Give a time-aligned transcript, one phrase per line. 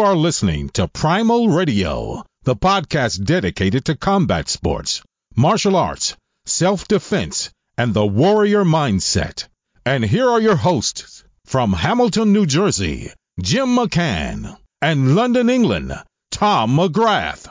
[0.00, 5.02] are listening to Primal Radio, the podcast dedicated to combat sports,
[5.36, 9.46] martial arts, self defense, and the warrior mindset.
[9.84, 13.10] And here are your hosts from Hamilton, New Jersey,
[13.42, 15.92] Jim McCann, and London, England,
[16.30, 17.48] Tom McGrath.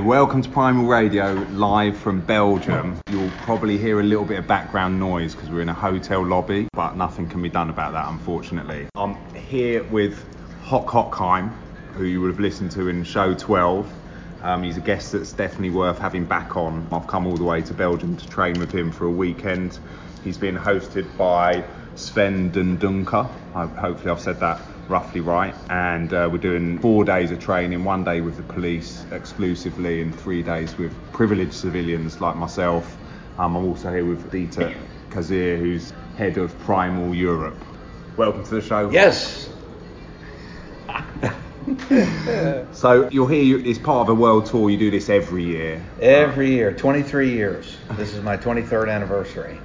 [0.00, 3.00] Welcome to Primal Radio, live from Belgium.
[3.10, 6.68] You'll probably hear a little bit of background noise because we're in a hotel lobby,
[6.72, 8.88] but nothing can be done about that, unfortunately.
[8.94, 10.33] I'm here with
[10.64, 11.52] Hock Hochheim,
[11.92, 13.86] who you would have listened to in show 12.
[14.42, 16.88] Um, he's a guest that's definitely worth having back on.
[16.90, 19.78] I've come all the way to Belgium to train with him for a weekend.
[20.24, 21.64] He's been hosted by
[21.96, 23.26] Sven Dundunker.
[23.52, 25.54] Hopefully, I've said that roughly right.
[25.68, 30.18] And uh, we're doing four days of training, one day with the police exclusively, and
[30.18, 32.96] three days with privileged civilians like myself.
[33.36, 34.74] Um, I'm also here with Dieter
[35.10, 37.58] Kazir, who's head of Primal Europe.
[38.16, 38.88] Welcome to the show.
[38.90, 39.50] Yes.
[42.72, 43.58] so you're here.
[43.58, 44.70] It's part of a world tour.
[44.70, 45.82] You do this every year.
[46.00, 47.76] Every year, 23 years.
[47.92, 49.58] This is my 23rd anniversary.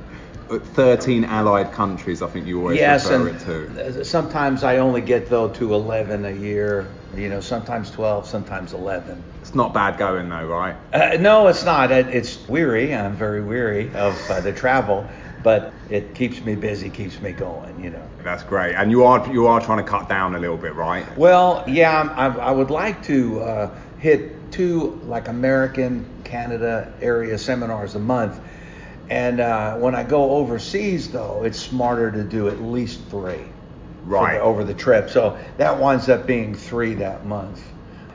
[0.58, 4.06] 13 allied countries, I think you always yes, refer and it to.
[4.06, 6.88] Sometimes I only get though to 11 a year.
[7.16, 9.24] You know, sometimes 12, sometimes 11.
[9.42, 10.76] It's not bad going though, right?
[10.92, 11.92] Uh, no, it's not.
[11.92, 12.96] It, it's weary.
[12.96, 15.08] I'm very weary of uh, the travel,
[15.44, 17.84] but it keeps me busy, keeps me going.
[17.84, 18.10] You know.
[18.24, 18.76] That's great.
[18.76, 21.06] And you are you are trying to cut down a little bit, right?
[21.18, 22.14] Well, yeah.
[22.16, 28.40] I, I would like to uh, hit two like American, Canada area seminars a month
[29.10, 33.44] and uh, when I go overseas, though, it's smarter to do at least three.
[34.04, 34.36] Right.
[34.36, 35.10] The, over the trip.
[35.10, 37.64] So that winds up being three that month.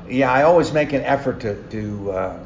[0.08, 2.40] Yeah, I always make an effort to, to uh,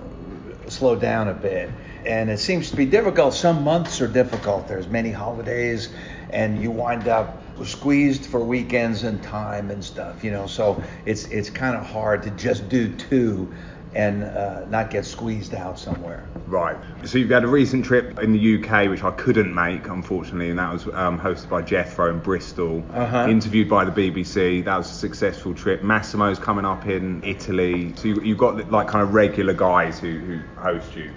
[0.68, 1.70] slow down a bit.
[2.06, 3.34] And it seems to be difficult.
[3.34, 4.68] Some months are difficult.
[4.68, 5.90] There's many holidays,
[6.30, 10.46] and you wind up squeezed for weekends and time and stuff, you know.
[10.46, 13.52] So it's it's kind of hard to just do two
[13.94, 16.26] and uh, not get squeezed out somewhere.
[16.46, 16.76] Right.
[17.04, 20.58] So you've had a recent trip in the UK, which I couldn't make, unfortunately, and
[20.58, 23.28] that was um, hosted by Jethro in Bristol, uh-huh.
[23.28, 24.64] interviewed by the BBC.
[24.64, 25.82] That was a successful trip.
[25.82, 27.94] Massimo's coming up in Italy.
[27.96, 31.10] So you, have got like kind of regular guys who, who host you.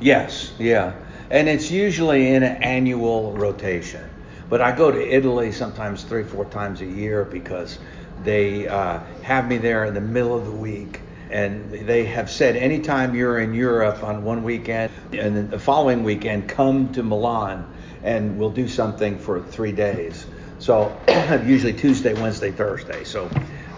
[0.00, 0.94] Yes, yeah.
[1.30, 4.08] And it's usually in an annual rotation.
[4.48, 7.78] But I go to Italy sometimes three, four times a year because
[8.22, 12.56] they uh, have me there in the middle of the week and they have said
[12.56, 17.66] anytime you're in Europe on one weekend and the following weekend, come to Milan
[18.02, 20.24] and we'll do something for three days.
[20.58, 20.98] So
[21.44, 23.04] usually Tuesday, Wednesday, Thursday.
[23.04, 23.28] So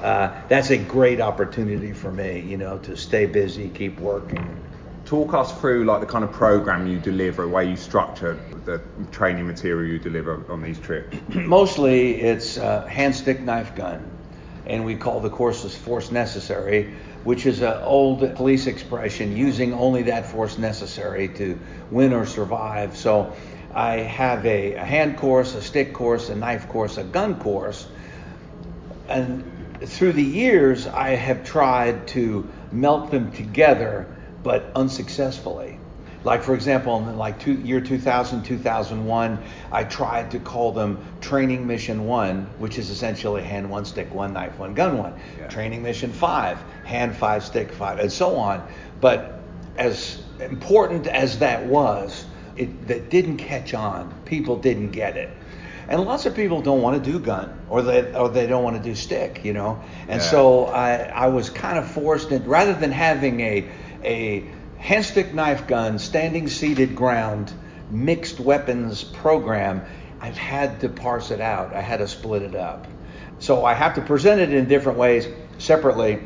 [0.02, 4.60] uh, that's a great opportunity for me, you know, to stay busy, keep working.
[5.10, 9.44] Talk us through like the kind of program you deliver, where you structure the training
[9.44, 11.16] material you deliver on these trips.
[11.34, 14.08] Mostly it's uh, hand stick knife gun,
[14.66, 16.94] and we call the courses force necessary
[17.24, 21.58] which is an old police expression using only that force necessary to
[21.90, 22.96] win or survive.
[22.96, 23.34] So
[23.74, 27.86] I have a, a, hand course, a stick course, a knife course, a gun course.
[29.08, 29.44] And
[29.84, 34.06] through the years, I have tried to melt them together,
[34.42, 35.78] but unsuccessfully.
[36.22, 39.38] Like for example, in like two, year 2000, 2001,
[39.72, 44.34] I tried to call them Training Mission One, which is essentially hand one, stick one,
[44.34, 45.14] knife one, gun one.
[45.38, 45.48] Yeah.
[45.48, 48.66] Training Mission Five, hand five, stick five, and so on.
[49.00, 49.40] But
[49.78, 52.26] as important as that was,
[52.56, 54.12] it that didn't catch on.
[54.26, 55.30] People didn't get it.
[55.88, 58.76] And lots of people don't want to do gun or they or they don't want
[58.76, 59.82] to do stick, you know.
[60.02, 60.30] And yeah.
[60.30, 63.68] so I I was kind of forced in rather than having a
[64.04, 64.44] a
[64.78, 67.52] hand stick knife gun, standing seated ground,
[67.90, 69.82] mixed weapons program,
[70.20, 71.74] I've had to parse it out.
[71.74, 72.86] I had to split it up.
[73.38, 75.26] So I have to present it in different ways
[75.58, 76.20] separately.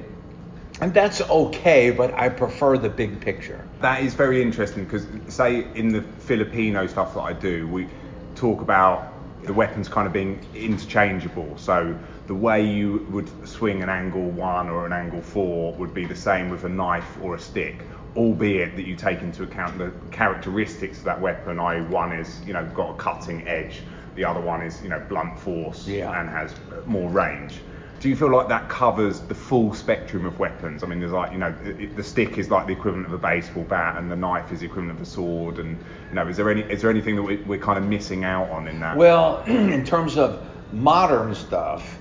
[0.81, 3.65] And that's okay, but I prefer the big picture.
[3.81, 7.87] That is very interesting because, say, in the Filipino stuff that I do, we
[8.35, 9.12] talk about
[9.44, 11.56] the weapons kind of being interchangeable.
[11.56, 16.05] So the way you would swing an angle one or an angle four would be
[16.05, 17.76] the same with a knife or a stick
[18.17, 21.59] albeit that you take into account the characteristics of that weapon.
[21.59, 23.82] i.e., one is you know got a cutting edge,
[24.15, 26.21] the other one is you know blunt force yeah.
[26.21, 26.55] and has
[26.87, 27.61] more range.
[28.00, 30.82] Do you feel like that covers the full spectrum of weapons?
[30.82, 31.55] I mean, there's like you know
[31.97, 34.67] the stick is like the equivalent of a baseball bat, and the knife is the
[34.67, 35.59] equivalent of a sword.
[35.59, 35.79] And
[36.11, 38.69] you know, is there any is there anything that we're kind of missing out on
[38.69, 38.97] in that?
[38.97, 41.99] Well, in terms of modern stuff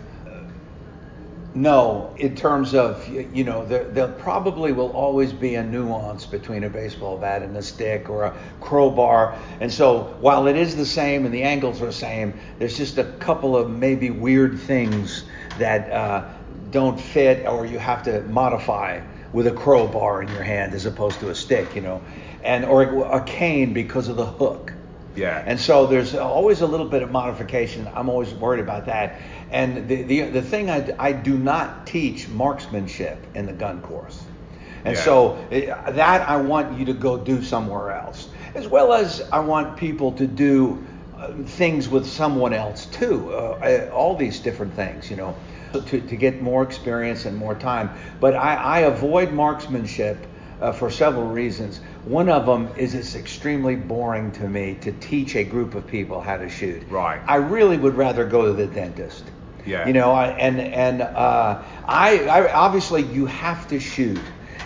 [1.55, 6.63] no, in terms of you know, there, there, probably will always be a nuance between
[6.63, 10.85] a baseball bat and a stick or a crowbar, and so while it is the
[10.85, 15.25] same and the angles are the same, there's just a couple of maybe weird things
[15.59, 16.27] that uh,
[16.71, 19.01] don't fit or you have to modify
[19.31, 22.01] with a crowbar in your hand as opposed to a stick, you know,
[22.43, 24.72] and or a cane because of the hook.
[25.15, 25.43] Yeah.
[25.45, 27.87] And so there's always a little bit of modification.
[27.93, 29.19] I'm always worried about that.
[29.51, 34.23] And the the, the thing I, I do not teach marksmanship in the gun course.
[34.85, 35.03] And Yeah.
[35.03, 38.29] so it, that I want you to go do somewhere else.
[38.55, 40.83] As well as I want people to do
[41.17, 43.31] uh, things with someone else too.
[43.31, 45.35] Uh, uh, all these different things, you know,
[45.73, 47.91] to, to get more experience and more time.
[48.19, 50.17] But I, I avoid marksmanship
[50.61, 51.79] uh, for several reasons.
[52.05, 56.21] One of them is it's extremely boring to me to teach a group of people
[56.21, 56.83] how to shoot.
[56.89, 57.21] Right.
[57.27, 59.23] I really would rather go to the dentist.
[59.65, 59.87] Yeah.
[59.87, 64.19] You know, I, and and uh, I, I obviously you have to shoot,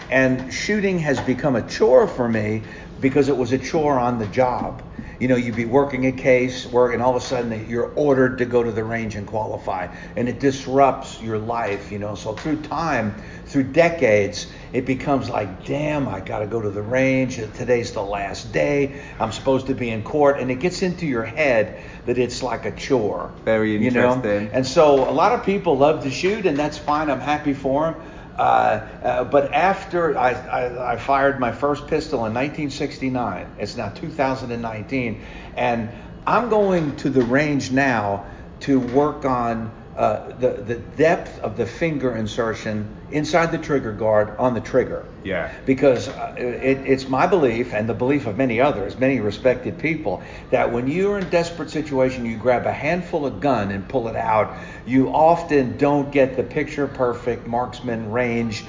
[0.10, 2.64] and shooting has become a chore for me
[3.00, 4.82] because it was a chore on the job.
[5.20, 8.38] You know, you'd be working a case, work, and all of a sudden you're ordered
[8.38, 11.92] to go to the range and qualify, and it disrupts your life.
[11.92, 13.16] You know, so through time,
[13.46, 17.38] through decades, it becomes like, damn, I got to go to the range.
[17.38, 19.02] Today's the last day.
[19.20, 22.66] I'm supposed to be in court, and it gets into your head that it's like
[22.66, 23.32] a chore.
[23.44, 24.14] Very You know?
[24.14, 24.50] interesting.
[24.54, 27.10] And so a lot of people love to shoot, and that's fine.
[27.10, 28.02] I'm happy for them.
[28.38, 33.90] Uh, uh, but after I, I, I fired my first pistol in 1969, it's now
[33.90, 35.22] 2019,
[35.56, 35.90] and
[36.26, 38.28] I'm going to the range now
[38.62, 44.30] to work on uh, the, the depth of the finger insertion inside the trigger guard
[44.38, 45.52] on the trigger Yeah.
[45.66, 50.22] because uh, it, it's my belief and the belief of many others, many respected people,
[50.52, 54.16] that when you're in desperate situation, you grab a handful of gun and pull it
[54.16, 54.56] out.
[54.86, 58.66] You often don't get the picture perfect marksman range,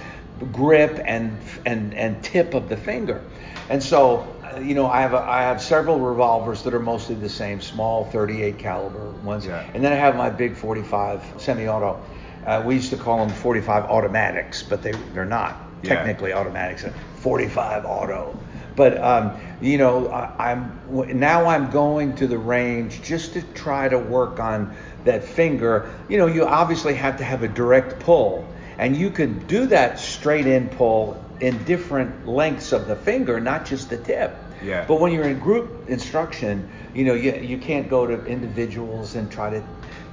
[0.53, 1.37] grip, and
[1.67, 3.23] and and tip of the finger.
[3.69, 7.29] And so, you know, I have a, I have several revolvers that are mostly the
[7.29, 9.65] same, small 38 caliber ones, Yeah.
[9.75, 12.01] and then I have my big 45 semi-auto.
[12.47, 15.95] Uh, we used to call them 45 automatics, but they they're not Yeah.
[15.95, 16.85] technically automatics.
[17.17, 18.39] 45 auto.
[18.77, 20.73] But um, you know, I, I'm
[21.19, 25.91] now I'm going to the range just to try to work on that finger.
[26.09, 28.47] You know, you obviously have to have a direct pull,
[28.79, 33.67] and you can do that straight in pull in different lengths of the finger, not
[33.67, 34.37] just the tip.
[34.63, 34.85] Yeah.
[34.87, 39.31] But when you're in group instruction, you know, you, you can't go to individuals and
[39.31, 39.63] try to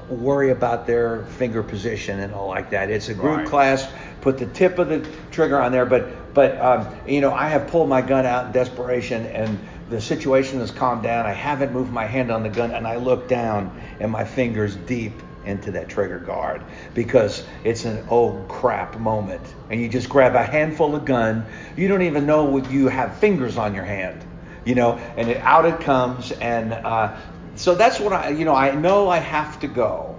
[0.09, 2.89] worry about their finger position and all like that.
[2.92, 3.47] It's a group Right.
[3.47, 3.88] class.
[4.21, 7.68] Put the tip of the trigger on there, but but um, you know, I have
[7.68, 9.57] pulled my gun out in desperation, and
[9.89, 11.25] the situation has calmed down.
[11.25, 14.75] I haven't moved my hand on the gun, and I look down, and my fingers
[14.75, 15.13] deep
[15.45, 16.63] into that trigger guard
[16.95, 21.45] because it's an oh crap moment, and you just grab a handful of gun.
[21.77, 24.24] You don't even know what you have fingers on your hand
[24.65, 26.31] you know, and it, out it comes.
[26.33, 27.15] And uh,
[27.56, 30.15] so that's what I, you know, I know I have to go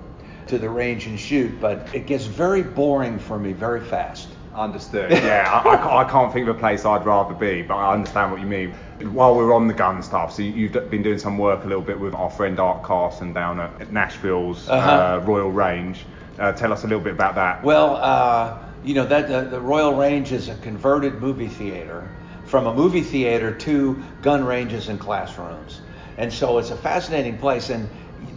[0.47, 4.29] to the range and shoot, but it gets very boring for me very fast.
[4.55, 5.11] Understood.
[5.11, 7.93] Yeah, I, I, can't, I can't think of a place I'd rather be, but I
[7.93, 8.73] understand what you mean.
[9.13, 12.01] While we're on the gun stuff, so you've been doing some work a little bit
[12.01, 14.91] with our friend Art Carson down at Nashville's Uh-huh.
[14.91, 16.03] uh, Royal Range.
[16.39, 17.63] Uh, tell us a little bit about that.
[17.63, 22.09] Well, uh, you know that the Royal Range is a converted movie theater
[22.47, 25.81] from a movie theater to gun ranges and classrooms,
[26.17, 27.71] and so it's a fascinating place.
[27.71, 27.89] And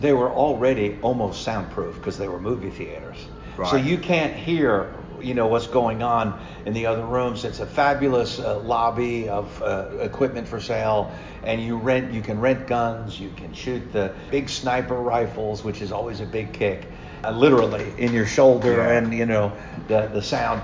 [0.01, 3.17] they were already almost soundproof because they were movie theaters,
[3.57, 3.69] Right.
[3.69, 7.43] so you can't hear you know what's going on in the other rooms.
[7.43, 11.11] It's a fabulous uh, lobby of uh, equipment for sale,
[11.43, 15.81] and you rent you can rent guns, you can shoot the big sniper rifles, which
[15.81, 16.87] is always a big kick,
[17.23, 18.97] uh, literally in your shoulder, Yeah.
[18.97, 19.51] and you know
[19.87, 20.61] the the sound.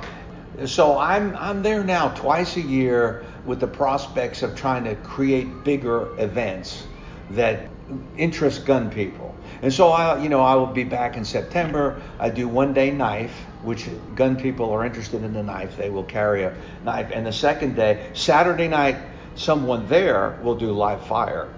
[0.66, 5.64] So I'm I'm there now twice a year with the prospects of trying to create
[5.64, 6.86] bigger events
[7.32, 7.70] that
[8.18, 9.36] interest gun people.
[9.62, 12.02] And so I you know I will be back in September.
[12.20, 15.78] I do one day knife, which gun people are interested in the knife.
[15.78, 17.12] They will carry a knife.
[17.14, 18.98] And the second day, Saturday night,
[19.36, 21.50] someone there will do live fire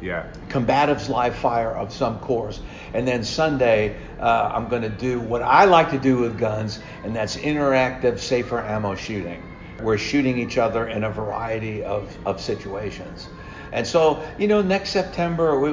[0.00, 0.24] Yeah.
[0.48, 2.60] combatives live fire of some course.
[2.92, 6.78] And then Sunday, uh, I'm going to do what I like to do with guns,
[7.04, 9.42] and that's interactive, safer ammo shooting.
[9.82, 13.28] We're shooting each other in a variety of, of situations.
[13.72, 15.70] And so, you know, next September, we,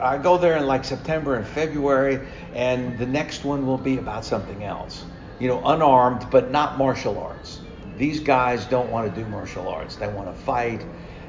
[0.00, 4.24] I go there in like September and February, and the next one will be about
[4.24, 5.04] something else.
[5.38, 7.60] You know, unarmed, but not martial arts.
[7.96, 9.96] These guys don't want to do martial arts.
[9.96, 10.84] They want to fight.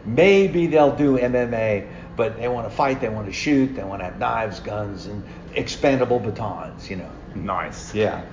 [0.05, 4.01] Maybe they'll do MMA, but they want to fight, they want to shoot, they want
[4.01, 5.23] to have knives, guns, and
[5.53, 7.09] expandable batons, you know.
[7.35, 7.93] Nice.
[7.93, 8.23] Yeah.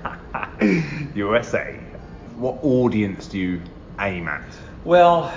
[1.14, 1.78] USA.
[2.37, 3.62] What audience do you
[4.00, 4.43] aim at?
[4.85, 5.33] Well,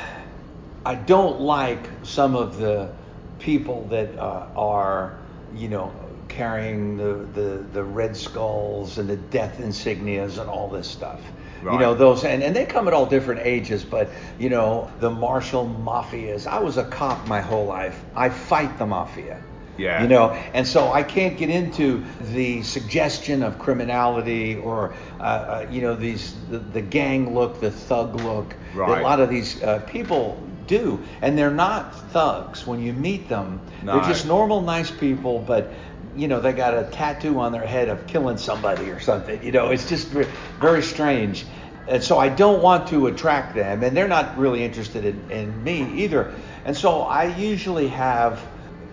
[0.85, 2.93] I don't like some of the
[3.39, 5.17] people that uh, are,
[5.55, 5.93] you know,
[6.27, 11.21] carrying the, the, the red skulls and the death insignias and all this stuff.
[11.61, 11.73] Right.
[11.73, 13.83] You know those, and, and they come at all different ages.
[13.83, 16.47] But you know the martial mafias.
[16.47, 18.03] I was a cop my whole life.
[18.15, 19.39] I fight the mafia.
[19.77, 20.01] Yeah.
[20.01, 25.67] You know, and so I can't get into the suggestion of criminality or, uh, uh,
[25.71, 29.61] you know, these the, the gang look, the thug look that a lot of these
[29.63, 32.67] uh, people do, and they're not thugs.
[32.67, 33.95] When you meet them, No.
[33.95, 35.71] they're just normal, nice people, but.
[36.13, 39.41] You know, they got a tattoo on their head of killing somebody or something.
[39.41, 41.45] You know, it's just very strange.
[41.87, 45.63] And so I don't want to attract them, and they're not really interested in, in
[45.63, 46.33] me either.
[46.65, 48.45] And so I usually have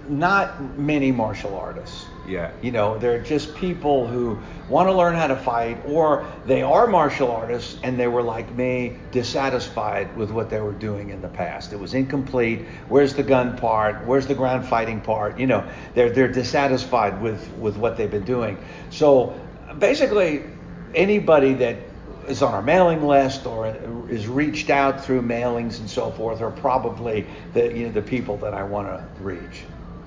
[0.09, 2.07] not many martial artists.
[2.27, 2.51] Yeah.
[2.61, 4.39] You know, they're just people who
[4.69, 8.55] want to learn how to fight, or they are martial artists and they were like
[8.55, 11.73] me, dissatisfied with what they were doing in the past.
[11.73, 12.67] It was incomplete.
[12.89, 14.07] Where's the gun part?
[14.07, 15.39] Where's the ground fighting part?
[15.39, 18.59] You know, they're they're dissatisfied with with what they've been doing.
[18.91, 19.39] So
[19.79, 20.45] basically,
[20.95, 21.77] anybody that
[22.29, 23.75] is on our mailing list or
[24.11, 28.37] is reached out through mailings and so forth are probably the you know the people
[28.39, 29.65] that I want to reach.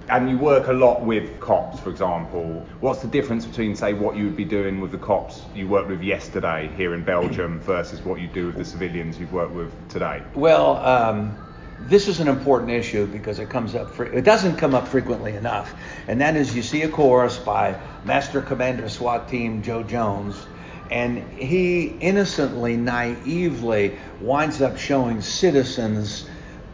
[0.10, 2.66] And you work a lot with cops, for example.
[2.80, 5.90] What's the difference between, say, what you would be doing with the cops you worked
[5.90, 9.72] with yesterday here in Belgium versus what you do with the civilians you've worked with
[9.90, 10.22] today?
[10.34, 11.38] Well, um,
[11.80, 13.90] this is an important issue because it comes up.
[13.90, 15.74] Fre- it doesn't come up frequently enough,
[16.08, 20.46] and that is you see a chorus by Master Commander SWAT Team Joe Jones,
[20.90, 26.28] and he innocently, naively winds up showing citizens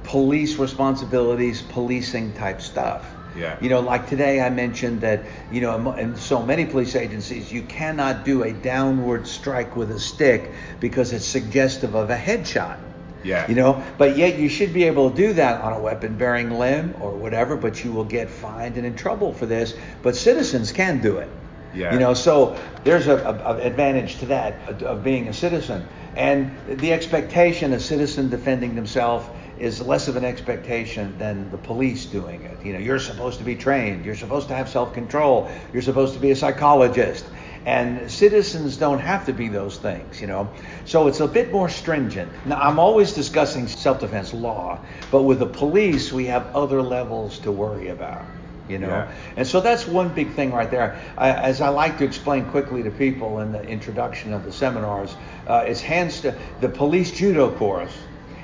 [0.04, 3.14] police responsibilities, policing type stuff.
[3.38, 3.58] Yeah.
[3.62, 7.62] You know, like today I mentioned that, you know, in so many police agencies, you
[7.62, 12.80] cannot do a downward strike with a stick because it's suggestive of a headshot.
[13.24, 13.48] Yeah.
[13.48, 16.52] You know, but yet you should be able to do that on a weapon bearing
[16.52, 19.76] limb or whatever, but you will get fined and in trouble for this.
[20.02, 21.30] But citizens can do it.
[21.74, 21.94] Yeah.
[21.94, 25.88] You know, so there's a, a, a advantage to that of being a citizen.
[26.16, 29.28] And the expectation of citizen defending themselves
[29.60, 32.66] is less of an expectation than the police doing it.
[32.66, 36.20] You know, you're supposed to be trained, you're supposed to have self-control, you're supposed to
[36.20, 37.26] be a psychologist.
[37.66, 40.50] And citizens don't have to be those things, you know.
[40.86, 42.32] So it's a bit more stringent.
[42.46, 44.80] Now, I'm always discussing self defense law,
[45.12, 48.24] but with the police, we have other levels to worry about,
[48.70, 48.88] you know.
[48.88, 49.12] Yeah.
[49.36, 51.02] And so that's one big thing right there.
[51.18, 55.14] I, as I like to explain quickly to people in the introduction of the seminars,
[55.46, 57.92] uh, it's hands to the police judo course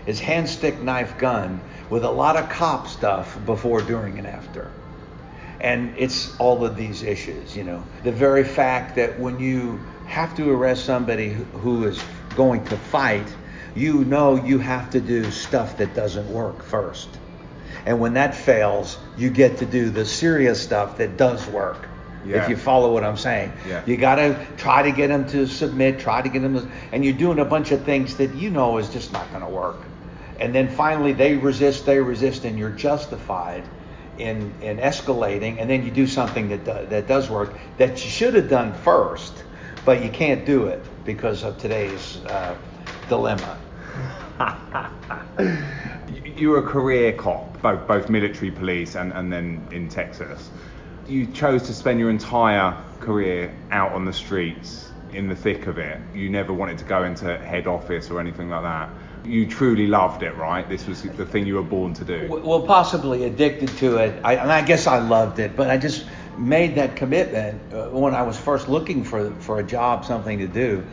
[0.06, 4.70] is hand stick knife gun with a lot of cop stuff before, during, and after.
[5.62, 7.84] And it's all of these issues, you know.
[8.04, 11.30] The very fact that when you have to arrest somebody
[11.62, 12.04] who- is
[12.36, 13.28] going to fight,
[13.76, 17.08] you know you have to do stuff that doesn't work first.
[17.86, 21.88] And when that fails, you get to do the serious stuff that does work.
[22.26, 22.44] Yeah.
[22.44, 23.82] If you follow what I'm saying, Yeah.
[23.86, 27.04] you got to try to get them to submit, try to get them, to, and
[27.04, 29.78] you're doing a bunch of things that you know is just not going to work.
[30.40, 33.64] And then finally they resist, they resist, and you're justified
[34.18, 35.60] in in escalating.
[35.60, 38.74] And then you do something that do, that does work that you should have done
[38.74, 39.44] first,
[39.86, 42.56] but you can't do it because of today's uh,
[43.10, 43.58] dilemma.
[46.10, 50.50] You- You're a career cop, both both military police and, and then in Texas.
[51.08, 55.78] You chose to spend your entire career out on the streets in the thick of
[55.78, 56.00] it.
[56.14, 58.90] You never wanted to go into head office or anything like that.
[59.26, 60.68] You truly loved it, right?
[60.68, 62.28] This was the thing you were born to do.
[62.30, 64.20] Well, possibly addicted to it.
[64.24, 66.06] I, and I guess I loved it, but I just
[66.38, 70.48] made that commitment uh, when I was first looking for for a job, something to
[70.48, 70.84] do.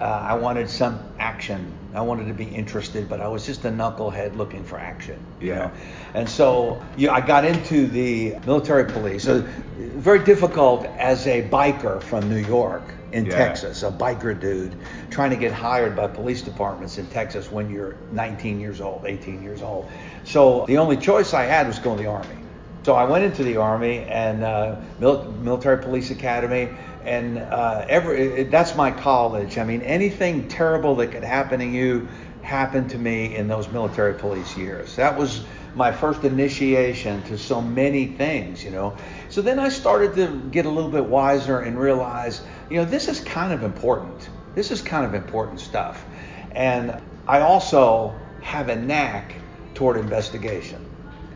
[0.00, 1.72] Uh, I wanted some action.
[1.94, 5.18] I wanted to be interested, but I was just a knucklehead looking for action.
[5.40, 5.58] you Yeah.
[5.58, 5.70] know?
[6.14, 9.24] And so yeah, I got into the military police.
[9.24, 9.46] So
[9.78, 13.36] very difficult as a biker from New York in Yeah.
[13.36, 14.74] Texas, a biker dude
[15.10, 19.42] trying to get hired by police departments in Texas when you're 19 years old, 18
[19.42, 19.88] years old.
[20.24, 22.36] So the only choice I had was go in the army.
[22.84, 26.68] So I went into the army and uh, mil- military police academy,
[27.04, 29.58] and uh, every it, that's my college.
[29.58, 32.08] I mean, anything terrible that could happen to you
[32.42, 34.94] happened to me in those military police years.
[34.96, 35.44] That was
[35.74, 38.96] my first initiation to so many things, you know.
[39.28, 43.08] So then I started to get a little bit wiser and realize, you know, this
[43.08, 44.28] is kind of important.
[44.54, 46.04] This is kind of important stuff.
[46.52, 49.34] And I also have a knack
[49.74, 50.84] toward investigation.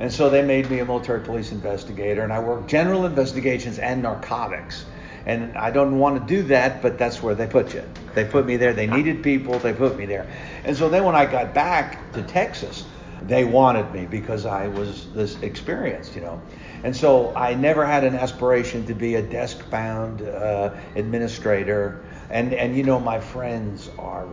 [0.00, 4.02] And so they made me a military police investigator, and I work general investigations and
[4.02, 4.87] narcotics.
[5.26, 7.84] And I don't want to do that, but that's where they put you.
[8.14, 8.72] They put me there.
[8.72, 9.58] They needed people.
[9.58, 10.26] They put me there.
[10.64, 12.87] And so then when I got back to Texas,
[13.22, 16.40] they wanted me because I was this experienced, you know.
[16.82, 22.02] And so I never had an aspiration to be a desk-bound uh, administrator.
[22.30, 24.26] And and you know my friends are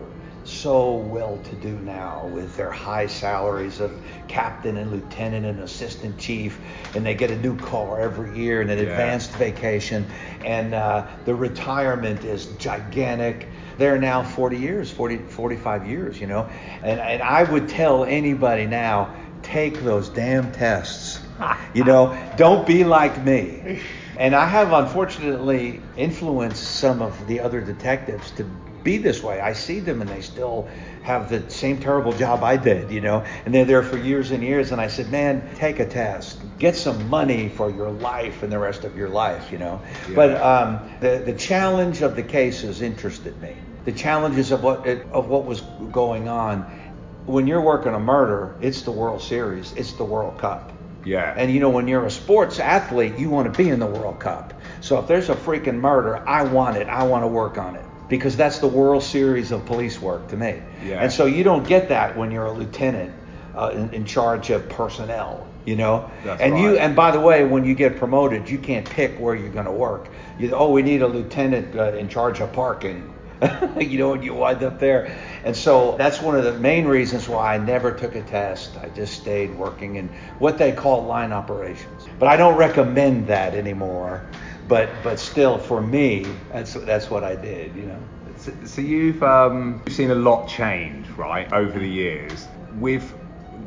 [0.48, 3.92] so well to do now with their high salaries of
[4.30, 6.60] captain and lieutenant and assistant chief,
[6.96, 8.86] and they get a new car every year and an yeah.
[8.86, 10.06] advanced vacation,
[10.46, 13.48] and uh, the retirement is gigantic.
[13.78, 16.50] They're now 40 years, 40, 45 years, you know,
[16.82, 19.14] and, and I would tell anybody now,
[19.44, 21.20] take those damn tests.
[21.74, 23.82] You know, don't be like me.
[24.18, 28.44] And I have unfortunately influenced some of the other detectives to
[28.84, 29.40] be this way.
[29.42, 30.68] I see them and they still
[31.04, 34.42] have the same terrible job I did, you know, and they're there for years and
[34.42, 34.72] years.
[34.72, 38.60] And I said, man, take a test, get some money for your life and the
[38.60, 39.82] rest of your life, you know.
[40.08, 40.16] Yeah.
[40.16, 43.56] But um, the the challenge of the cases interested me.
[43.86, 46.64] The challenges of what of what was going on.
[47.26, 50.72] When you're working a murder, it's the World Series, it's the World Cup.
[51.08, 51.34] Yeah.
[51.38, 54.20] And you know, when you're a sports athlete, you want to be in the World
[54.20, 54.54] Cup.
[54.82, 56.88] So if there's a freaking murder, I want it.
[56.88, 60.38] I want to work on it because that's the World Series of police work to
[60.38, 60.62] me.
[60.84, 61.02] Yeah.
[61.02, 63.14] And so you don't get that when you're a lieutenant
[63.56, 66.12] uh, in, in, charge of personnel, you know.
[66.26, 66.62] That's and right.
[66.62, 69.66] you and by the way, when you get promoted, you can't pick where you're going
[69.66, 70.10] to work.
[70.38, 73.14] You, oh, we need a lieutenant uh, in charge of parking.
[73.80, 75.16] you know, and you wind up there.
[75.44, 78.78] And so that's one of the main reasons why I never took a test.
[78.78, 82.08] I just stayed working in what they call line operations.
[82.20, 84.24] But I don't recommend that anymore
[84.68, 88.00] but but still for me that's that's what I did you know
[88.38, 92.48] so, so you've um, you've seen a lot change right over the years
[92.80, 93.14] with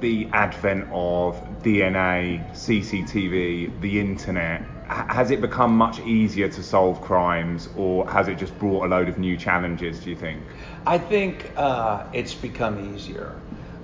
[0.01, 7.69] the advent of DNA CCTV the internet has it become much easier to solve crimes
[7.77, 10.43] or has it just brought a load of new challenges do you think
[10.87, 13.35] I think uh, it's become easier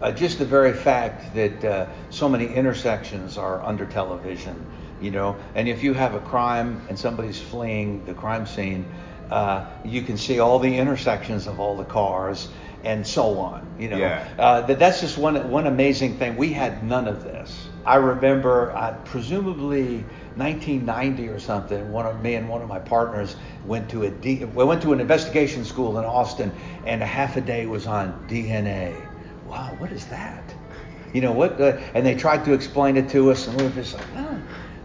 [0.03, 4.67] uh, just the very fact that uh, so many intersections are under television
[5.01, 5.37] you know.
[5.55, 8.87] And if you have a crime and somebody's fleeing the crime scene,
[9.31, 12.49] uh, you can see all the intersections of all the cars
[12.85, 13.67] and so on.
[13.79, 14.29] You know, yeah.
[14.39, 16.37] uh, that that's just one one amazing thing.
[16.37, 17.66] We had none of this.
[17.87, 21.93] I remember, uh, presumably 1990 or something.
[21.93, 24.93] One of me and one of my partners went to a D, we went to
[24.93, 26.53] an investigation school in Austin,
[26.85, 28.95] and a half a day was on DNA.
[29.47, 30.53] Wow, what is that?
[31.13, 31.61] You know what?
[31.61, 34.07] Uh, and they tried to explain it to us, and we were just like,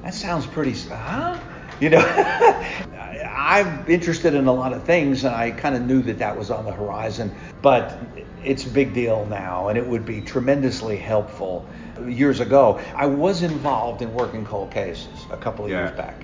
[0.04, 1.40] that sounds pretty, huh?
[1.80, 2.00] You know,
[3.36, 6.52] I'm interested in a lot of things, and I kind of knew that that was
[6.52, 8.00] on the horizon, but
[8.44, 11.66] it's a big deal now, and it would be tremendously helpful.
[12.08, 15.86] Years ago, I was involved in working cold cases a couple of yeah.
[15.86, 16.24] years back,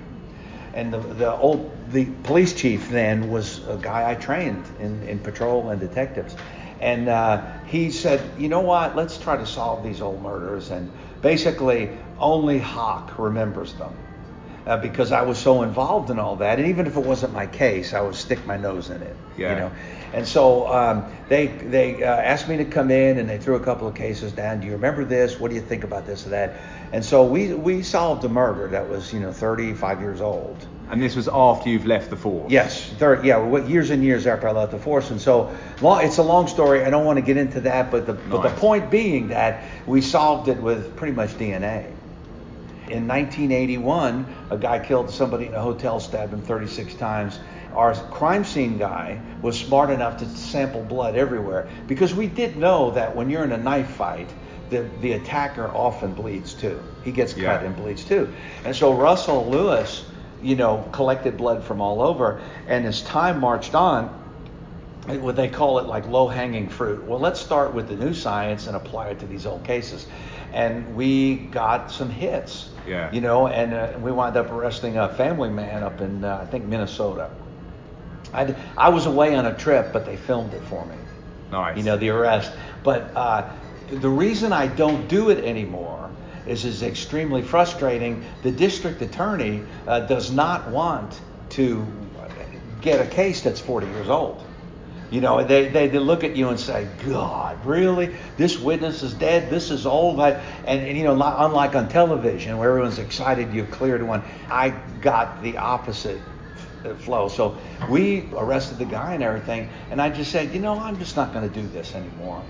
[0.74, 5.18] and the, the old the police chief then was a guy I trained in, in
[5.18, 6.36] patrol and detectives,
[6.80, 10.90] and uh, he said, you know what, let's try to solve these old murders, and
[11.22, 13.94] basically only Hock remembers them.
[14.66, 17.46] Uh, because I was so involved in all that, and even if it wasn't my
[17.46, 19.16] case, I would stick my nose in it.
[19.38, 19.52] Yeah.
[19.52, 19.72] You know,
[20.12, 23.60] and so um, they they uh, asked me to come in, and they threw a
[23.60, 24.60] couple of cases down.
[24.60, 25.40] Do you remember this?
[25.40, 26.60] What do you think about this or that?
[26.92, 30.66] And so we we solved a murder that was you know 35 years old.
[30.90, 32.50] And this was after you've left the force.
[32.50, 36.16] Yes, third, yeah, years and years after I left the force, and so long, it's
[36.16, 36.82] a long story.
[36.82, 38.22] I don't want to get into that, but the nice.
[38.30, 41.92] but the point being that we solved it with pretty much DNA.
[42.90, 47.38] In 1981, a guy killed somebody in a hotel, stabbed him 36 times.
[47.74, 52.92] Our crime scene guy was smart enough to sample blood everywhere because we did know
[52.92, 54.32] that when you're in a knife fight,
[54.70, 56.80] the, the attacker often bleeds too.
[57.04, 57.62] He gets cut yeah.
[57.62, 58.32] and bleeds too.
[58.64, 60.04] And so Russell Lewis,
[60.42, 62.40] you know, collected blood from all over.
[62.66, 64.17] And as time marched on,
[65.16, 67.04] what they call it like low hanging fruit.
[67.04, 70.06] Well, let's start with the new science and apply it to these old cases.
[70.52, 72.70] And we got some hits.
[72.86, 73.12] Yeah.
[73.12, 76.46] You know, and uh, we wound up arresting a family man up in, uh, I
[76.46, 77.30] think, Minnesota.
[78.32, 80.96] I, I was away on a trip, but they filmed it for me.
[81.50, 81.76] Nice.
[81.76, 82.52] You know, the arrest.
[82.82, 83.50] But uh,
[83.90, 86.10] the reason I don't do it anymore
[86.46, 88.24] is is extremely frustrating.
[88.42, 91.86] The district attorney uh, does not want to
[92.80, 94.42] get a case that's 40 years old.
[95.10, 98.14] You know, they, they, they look at you and say, God, really?
[98.36, 99.48] This witness is dead?
[99.48, 100.20] This is old?
[100.20, 105.42] and, and, you know, unlike on television where everyone's excited you've cleared one, I got
[105.42, 106.20] the opposite
[106.98, 107.28] flow.
[107.28, 107.56] So
[107.88, 109.70] we arrested the guy and everything.
[109.90, 112.42] And I just said, you know, I'm just not going to do this anymore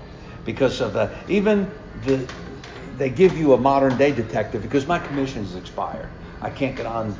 [0.45, 1.69] because of the, even
[2.05, 2.27] the,
[2.97, 6.09] they give you a modern day detective because my commission is expired.
[6.41, 7.15] I can't get on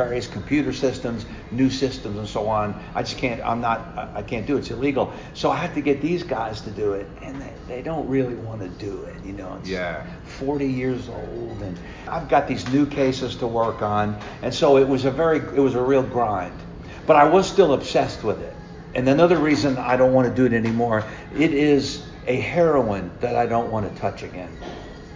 [0.00, 2.74] various computer systems, new systems, and so on.
[2.94, 3.38] I just can't.
[3.44, 3.80] I'm not.
[4.16, 4.60] I- can't do it.
[4.60, 5.12] It's illegal.
[5.34, 8.34] So I have to get these guys to do it, and they, they don't really
[8.36, 9.16] want to do it.
[9.24, 9.56] You know.
[9.60, 10.06] It's Yeah.
[10.38, 14.88] 40 years old, and I've got these new cases to work on, and so it
[14.88, 15.38] was a very.
[15.38, 16.54] It was a real grind,
[17.06, 18.54] but I was still obsessed with it.
[18.94, 21.04] And another reason I don't want to do it anymore,
[21.36, 24.50] it is a heroin that I don't want to touch again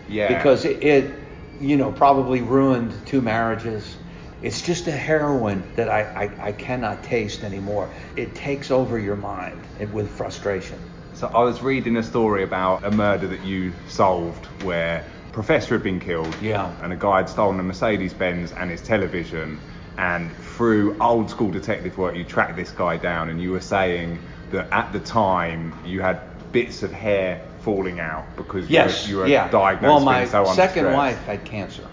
[0.08, 0.28] Yeah.
[0.36, 1.14] because it, it,
[1.60, 3.96] you know, probably ruined two marriages.
[4.44, 6.02] It's just a heroin that I,
[6.38, 7.88] I, I cannot taste anymore.
[8.14, 9.58] It takes over your mind
[9.92, 10.78] with frustration.
[11.14, 15.74] So I was reading a story about a murder that you solved where a professor
[15.74, 16.36] had been killed.
[16.42, 16.70] Yeah.
[16.82, 19.58] And a guy had stolen a Mercedes Benz and his television.
[19.96, 24.18] And through old school detective work, you tracked this guy down, and you were saying
[24.50, 26.20] that at the time you had
[26.52, 29.48] bits of hair falling out because you Yes, were, you were yeah.
[29.48, 31.86] diagnosed well, my so second wife had cancer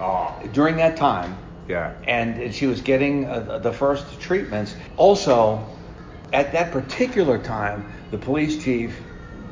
[0.00, 1.36] Oh, during that time,
[1.68, 1.94] yeah.
[2.06, 4.74] and she was getting uh, the first treatments.
[4.96, 5.66] Also,
[6.32, 8.98] at that particular time, the police chief,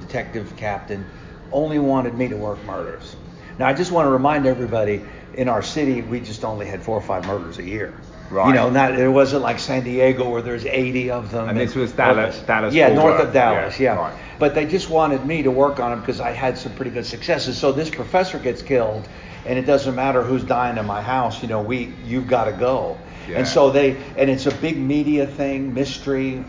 [0.00, 1.04] detective captain,
[1.52, 3.16] only wanted me to work murders.
[3.58, 5.02] Now, I just want to remind everybody,
[5.34, 7.94] in our city, we just only had four or five murders a year.
[8.30, 8.48] Right.
[8.48, 11.48] You know, not it wasn't like San Diego where there's 80 of them.
[11.48, 13.78] And this was Dallas- Dallas Yeah, Fort north of Dallas.
[13.78, 14.00] Yeah, Yeah.
[14.00, 14.14] right.
[14.38, 17.04] But they just wanted me to work on them because I had some pretty good
[17.06, 17.58] successes.
[17.58, 19.06] So this professor gets killed,
[19.46, 21.42] and it doesn't matter who's dying in my house.
[21.42, 22.98] You know, we you've got to go.
[23.28, 23.38] Yeah.
[23.38, 26.44] And so they and it's a big media thing, mystery,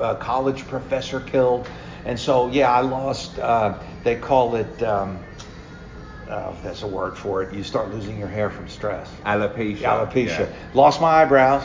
[0.00, 1.68] uh, college professor killed,
[2.04, 3.38] and so yeah, I lost.
[3.38, 4.82] Uh, they call it.
[4.82, 5.18] Um,
[6.28, 7.52] uh, that's a word for it.
[7.52, 9.10] You start losing your hair from stress.
[9.26, 9.82] Alopecia.
[9.82, 10.40] Alopecia.
[10.40, 10.54] Yeah.
[10.72, 11.64] Lost my eyebrows,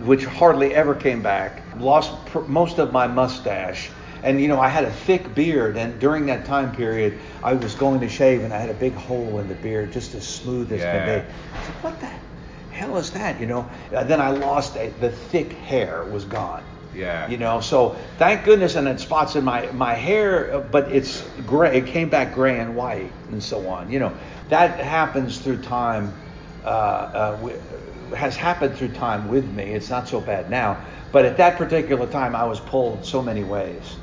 [0.00, 1.62] which hardly ever came back.
[1.78, 3.90] Lost pr- most of my mustache.
[4.26, 7.76] And you know, I had a thick beard, and during that time period, I was
[7.76, 10.72] going to shave, and I had a big hole in the beard, just as smooth
[10.72, 10.92] as Yeah.
[10.92, 11.26] can be.
[11.56, 12.08] I said, "What the
[12.72, 13.70] hell is that?" You know.
[13.94, 16.64] Uh, then I lost a, the thick hair was gone.
[16.92, 17.28] Yeah.
[17.28, 21.22] You know, so thank goodness, and then spots in my my hair, uh, but it's
[21.46, 21.78] gray.
[21.78, 23.92] It came back gray and white, and so on.
[23.92, 24.12] You know,
[24.48, 26.12] that happens through time.
[26.64, 27.50] Uh, uh,
[28.16, 29.64] has happened through time with me.
[29.64, 30.78] It's not so bad now,
[31.12, 33.96] but at that particular time, I was pulled so many ways.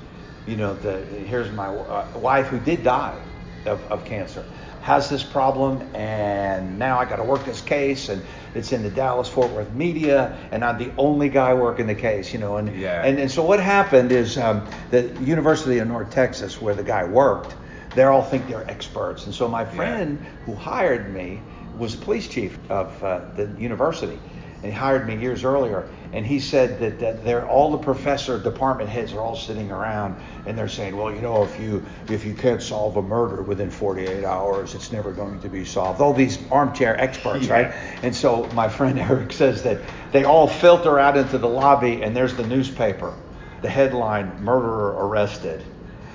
[0.46, 3.18] You know, the here's my uh, wife who did die
[3.66, 4.46] of, of cancer
[4.84, 8.22] has this problem, and now I got to work this case, and
[8.54, 12.34] it's in the Dallas Fort Worth media, and I'm the only guy working the case,
[12.34, 12.58] you know.
[12.58, 13.02] And Yeah.
[13.02, 17.06] and, and so what happened is um, the University of North Texas, where the guy
[17.06, 17.56] worked,
[17.96, 21.40] they all think they're experts, and so my friend who hired me
[21.78, 24.20] was the police chief of uh, the university,
[24.64, 25.88] and he hired me years earlier.
[26.14, 30.16] And he said that, that they're all the professor department heads are all sitting around
[30.46, 33.72] and they're saying, well, you know, if you if you can't solve a murder within
[33.72, 36.02] 48 hours, it's never going to be solved.
[36.02, 37.54] All these armchair experts, Yeah.
[37.54, 37.74] right?
[38.04, 39.80] And so my friend Eric says that
[40.12, 43.14] they all filter out into the lobby and there's the newspaper,
[43.62, 45.64] the headline, murderer arrested.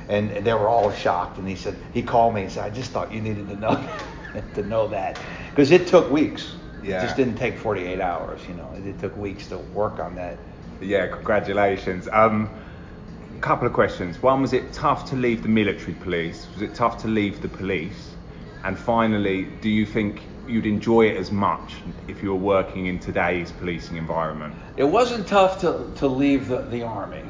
[0.08, 1.38] And they were all shocked.
[1.38, 3.88] And he said, he called me and said, I just thought you needed to know
[4.54, 5.18] to know that
[5.50, 6.54] because it took weeks.
[6.88, 6.98] Yeah.
[6.98, 8.40] It just didn't take 48 hours.
[8.48, 10.38] You know, it, it took weeks to work on that.
[10.80, 12.08] Yeah, congratulations.
[12.10, 12.50] Um,
[13.40, 14.20] couple of questions.
[14.22, 16.46] One, was it tough to leave the military police?
[16.54, 18.14] Was it tough to leave the police?
[18.64, 21.74] And finally, do you think you'd enjoy it as much
[22.08, 24.54] if you were working in today's policing environment?
[24.76, 27.22] It wasn't tough to, to leave the, the Army.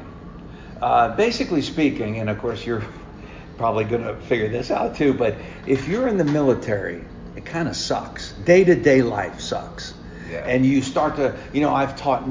[0.81, 2.83] Uh, basically speaking, and of course you're
[3.57, 5.35] probably going to figure this out too, but
[5.67, 7.03] if you're in the military,
[7.39, 8.33] it kind of sucks.
[8.33, 9.93] Day to day life sucks.
[10.29, 10.45] Yeah.
[10.45, 12.23] And you start to, you know, I've taught,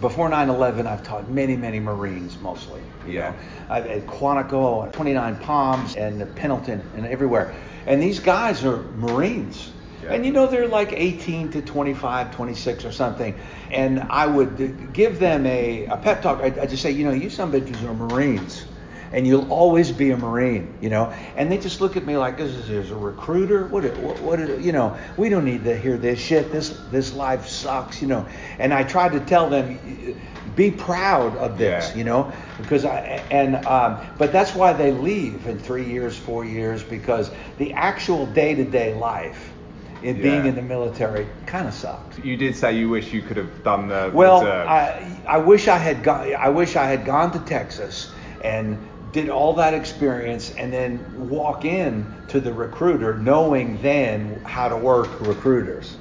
[0.00, 2.80] before 9 11, I've taught many, many Marines mostly.
[3.06, 3.30] you Yeah.
[3.30, 3.36] know.
[3.68, 7.52] I've at Quantico, 29 Palms, and Pendleton, and everywhere.
[7.86, 9.72] And these guys are Marines.
[10.04, 10.12] Yeah.
[10.12, 13.34] And you know, they're like 18 to 25, 26 or something.
[13.72, 16.40] And I would give them a, a pep talk.
[16.40, 18.64] I'd, I'd just say, you know, you some bitches are Marines.
[19.12, 21.12] And you'll always be a Marine, you know.
[21.36, 23.66] And they just look at me like this is, is a recruiter.
[23.66, 26.50] What, what, what, you know, we don't need to hear this shit.
[26.50, 28.26] This, this life sucks, you know.
[28.58, 29.78] And I tried to tell them,
[30.56, 31.96] be proud of this, Yeah.
[31.96, 36.44] you know, because I and um, but that's why they leave in three years, four
[36.44, 39.50] years, because the actual day-to-day life
[40.02, 42.18] in being in the military kind of sucks.
[42.18, 44.46] You did say you wish you could have done the Well.
[44.46, 46.34] I, I wish I had gone.
[46.34, 48.10] I wish I had gone to Texas
[48.42, 48.76] and
[49.12, 54.76] did all that experience, and then walk in to the recruiter knowing then how to
[54.76, 55.96] work recruiters.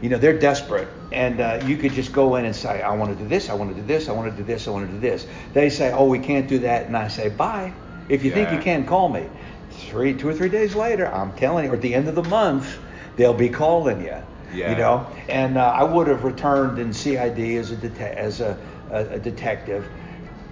[0.00, 3.16] You know, they're desperate, and uh, you could just go in and say, "I want
[3.16, 3.48] to do this.
[3.48, 4.08] I want to do this.
[4.08, 4.68] I want to do this.
[4.68, 7.28] I want to do this." They say, "Oh, we can't do that," and I say,
[7.28, 7.72] "Bye."
[8.08, 9.26] If you think you can, call me.
[9.70, 12.22] Three, two or three days later, I'm telling you, or at the end of the
[12.22, 12.78] month,
[13.16, 14.16] they'll be calling you.
[14.52, 14.70] Yeah.
[14.70, 18.56] You know, and uh, I would have returned in CID as a dete- as a,
[18.90, 19.88] a, a detective.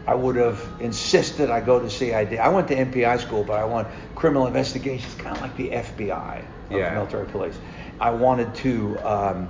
[0.06, 2.38] I would have insisted I go to CID.
[2.38, 6.38] I went to MPI school, but I want criminal investigations, kind of like the FBI
[6.38, 6.44] of
[6.76, 6.94] Yeah.
[6.94, 7.56] military police.
[8.00, 9.48] I wanted to um,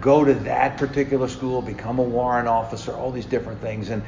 [0.00, 3.88] go to that particular school, become a warrant officer, all these different things.
[3.88, 4.02] And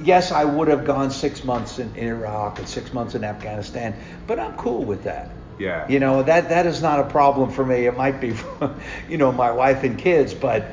[0.00, 3.94] yes, I would have gone six months in, in Iraq and six months in Afghanistan,
[4.26, 5.30] but I'm cool with that.
[5.58, 5.88] Yeah.
[5.88, 7.86] You know, that that is not a problem for me.
[7.86, 8.74] It might be for,
[9.08, 10.64] you know, my wife and kids, but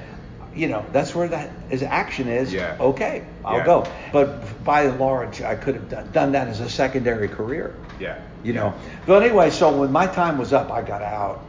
[0.55, 2.51] you know, that's where that is action is.
[2.53, 2.75] Yeah.
[2.79, 3.65] Okay, I'll Yeah.
[3.65, 3.85] go.
[4.11, 7.73] But by and large, I could have done, done that as a secondary career.
[7.99, 8.15] Yeah.
[8.43, 8.73] You know.
[9.05, 11.41] But anyway, so when my time was up, I got out.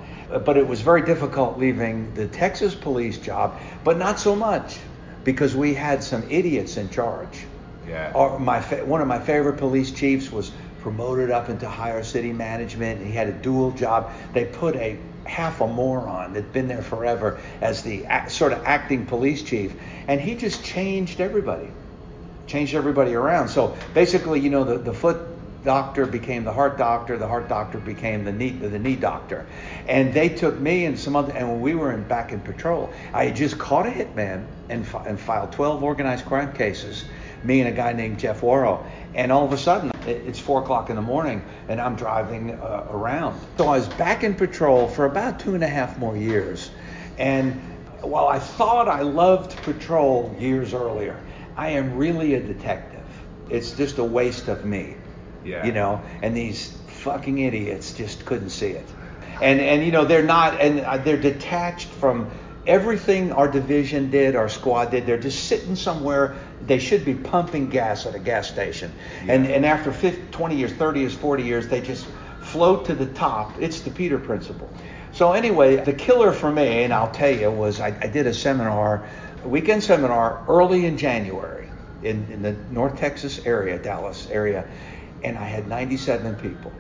[0.45, 4.79] But it was very difficult leaving the Texas police job, but not so much
[5.25, 7.45] because we had some idiots in charge.
[7.89, 8.13] Yeah.
[8.15, 12.33] Our, my fa- one of my favorite police chiefs was promoted up into higher city
[12.33, 12.99] management.
[13.01, 14.13] And he had a dual job.
[14.33, 18.65] They put a half a moron that'd been there forever as the act, sort of
[18.65, 19.75] acting police chief,
[20.09, 21.69] and he just changed everybody,
[22.51, 23.49] changed everybody around.
[23.49, 25.19] So basically, you know, the, the foot
[25.65, 29.47] doctor became the heart doctor, the heart doctor became the knee the knee doctor,
[29.87, 31.33] and they took me and some other.
[31.33, 34.87] And when we were in, back in patrol, I had just caught a hitman and,
[35.07, 37.05] and filed 12 organized crime cases.
[37.43, 38.85] Me and a guy named Jeff Warrow,
[39.15, 42.51] and all of a sudden it- it's four o'clock in the morning, and I'm driving
[42.53, 43.41] uh, around.
[43.57, 46.71] So I was back in patrol for about two and a half more years,
[47.17, 47.53] and
[48.03, 51.17] while I thought I loved patrol years earlier,
[51.57, 53.01] I am really a detective.
[53.49, 54.97] It's just a waste of me
[55.45, 55.65] Yeah.
[55.67, 58.87] you know, and these fucking idiots just couldn't see it.
[59.41, 62.31] And and you know they're not, and uh, they're detached from
[62.67, 65.07] everything our division did, our squad did.
[65.07, 66.37] They're just sitting somewhere.
[66.67, 68.93] They should be pumping gas at a gas station.
[69.27, 69.57] And Yeah.
[69.57, 72.07] and after 50, 20 years, 30 years, 40 years, they just
[72.43, 73.53] float to the top.
[73.61, 74.71] It's the Peter principle.
[75.13, 78.35] So anyway, the killer for me, and I'll tell you, was I, I did a
[78.35, 79.09] seminar,
[79.45, 81.69] weekend seminar early in January
[82.03, 84.67] in, in the North Texas area, Dallas area,
[85.23, 86.73] and I had 97 people.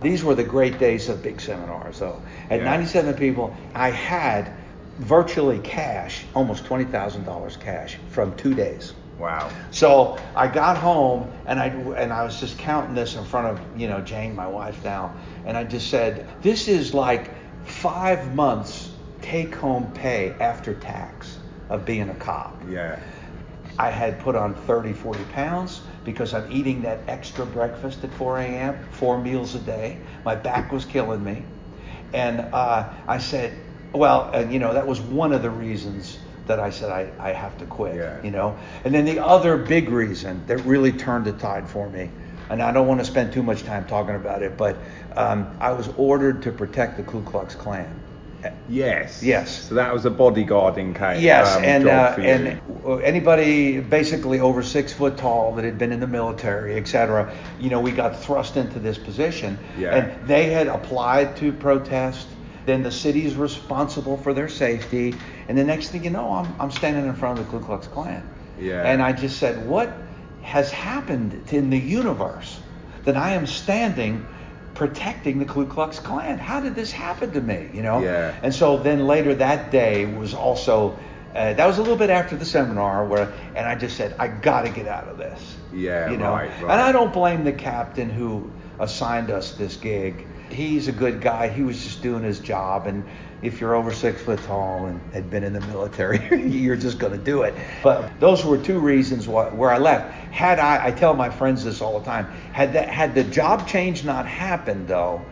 [0.00, 2.22] These were the great days of big seminars, though.
[2.50, 2.66] At Yeah.
[2.66, 4.52] 97 people, I had
[4.98, 8.94] virtually cash, almost $20,000 cash from two days.
[9.18, 9.50] Wow.
[9.72, 13.60] So I got home and I and I was just counting this in front of
[13.76, 15.12] you know Jane, my wife now,
[15.44, 17.32] and I just said, this is like
[17.64, 21.37] five months take home pay after tax
[21.68, 22.60] of being a cop.
[22.68, 22.98] Yeah.
[23.78, 28.38] I had put on 30, 40 pounds because I'm eating that extra breakfast at 4
[28.38, 29.98] a.m., four meals a day.
[30.24, 31.44] My back was killing me.
[32.12, 33.56] And uh, I said,
[33.92, 37.32] well, and you know, that was one of the reasons that I said I, I
[37.32, 38.22] have to quit, Yeah.
[38.22, 38.58] you know.
[38.84, 42.10] And then the other big reason that really turned the tide for me,
[42.48, 44.76] and I don't want to spend too much time talking about it, but
[45.14, 47.94] um, I was ordered to protect the Ku Klux Klan.
[48.68, 49.22] Yes.
[49.22, 49.68] Yes.
[49.68, 51.22] So that was a bodyguarding case.
[51.22, 56.00] Yes, um, and uh, and anybody basically over six foot tall that had been in
[56.00, 59.96] the military, et cetera, you know, we got thrust into this position, Yeah.
[59.96, 62.28] and they had applied to protest.
[62.66, 65.14] Then the city's responsible for their safety,
[65.48, 67.86] and the next thing you know, I'm I'm standing in front of the Ku Klux
[67.88, 68.22] Klan,
[68.60, 68.82] Yeah.
[68.82, 69.90] and I just said, what
[70.42, 72.60] has happened in the universe
[73.04, 74.26] that I am standing
[74.78, 76.38] protecting the Ku Klux Klan?
[76.38, 77.68] How did this happen to me?
[77.74, 78.00] You know?
[78.00, 78.32] Yeah.
[78.42, 80.96] And so then later that day was also
[81.34, 84.28] uh, that was a little bit after the seminar where and I just said I
[84.28, 85.56] got to get out of this.
[85.72, 86.30] Yeah, You know.
[86.30, 86.62] right, right.
[86.62, 90.26] And I don't blame the captain who assigned us this gig.
[90.48, 91.48] He's a good guy.
[91.48, 93.04] He was just doing his job and
[93.42, 97.12] if you're over six foot tall and had been in the military, you're just going
[97.12, 97.54] to do it.
[97.82, 100.12] But those were two reasons why, where I left.
[100.32, 103.68] Had I, I tell my friends this all the time, had that, had the job
[103.68, 105.24] change not happened though,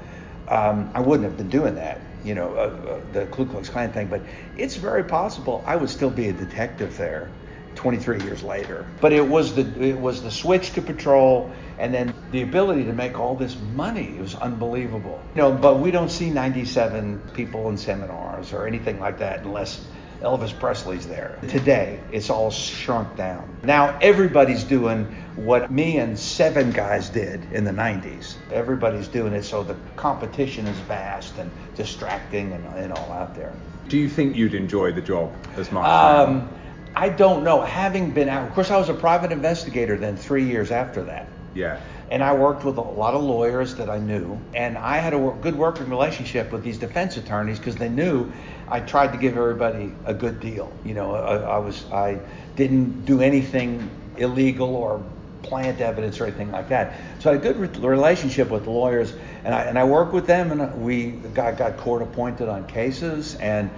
[0.49, 3.93] um, I wouldn't have been doing that, you know, uh, uh, the Ku Klux Klan
[3.93, 4.07] thing.
[4.07, 4.23] But
[4.57, 7.31] it's very possible I would still be a detective there,
[7.77, 8.87] 23 years later.
[9.01, 12.93] But it was the it was the switch to patrol, and then the ability to
[12.93, 14.17] make all this money.
[14.17, 15.53] It was unbelievable, you know.
[15.53, 19.87] But we don't see 97 people in seminars or anything like that unless.
[20.23, 21.39] Elvis Presley's there.
[21.47, 23.55] Today, it's all shrunk down.
[23.63, 25.05] Now everybody's doing
[25.37, 28.37] what me and seven guys did in the 90s.
[28.51, 33.53] Everybody's doing it, so the competition is vast and distracting and, and all out there.
[33.89, 35.87] Do you think you'd enjoy the job as much?
[35.87, 36.49] Um,
[36.97, 37.61] I don't know.
[37.61, 41.29] Having been out, of course, I was a private investigator then three years after that.
[41.55, 41.79] yeah.
[42.09, 44.41] And I worked with a lot of lawyers that I knew.
[44.55, 48.33] And I had a good working relationship with these defense attorneys because they knew
[48.69, 50.73] I tried to give everybody a good deal.
[50.85, 52.21] You know, I, I was I
[52.55, 55.03] didn't do anything illegal or
[55.43, 56.95] plant evidence or anything like that.
[57.19, 59.13] So I had a good re- relationship with the lawyers,
[59.45, 63.35] and I and I worked with them, and we got got court appointed on cases,
[63.35, 63.69] and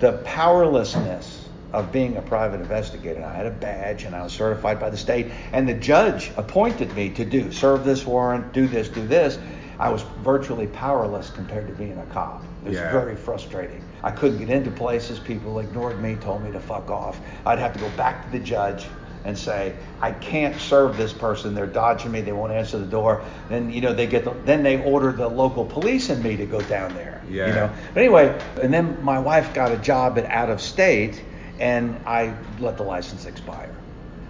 [0.00, 1.37] the powerlessness
[1.72, 3.22] of being a private investigator.
[3.24, 6.94] I had a badge and I was certified by the state, and the judge appointed
[6.94, 9.38] me to do serve this warrant, do this, do this.
[9.78, 12.42] I was virtually powerless compared to being a cop.
[12.64, 12.90] It was Yeah.
[12.90, 13.80] very frustrating.
[14.02, 15.18] I couldn't get into places.
[15.18, 17.20] People ignored me, told me to fuck off.
[17.46, 18.86] I'd have to go back to the judge
[19.24, 21.54] and say, I can't serve this person.
[21.54, 22.20] They're dodging me.
[22.22, 23.22] They won't answer the door.
[23.48, 26.46] Then you know they get the, then they order the local police and me to
[26.46, 27.20] go down there.
[27.28, 27.46] Yeah.
[27.46, 27.70] You know.
[27.94, 31.22] But anyway, and then my wife got a job at out of state,
[31.58, 33.74] and I let the license expire.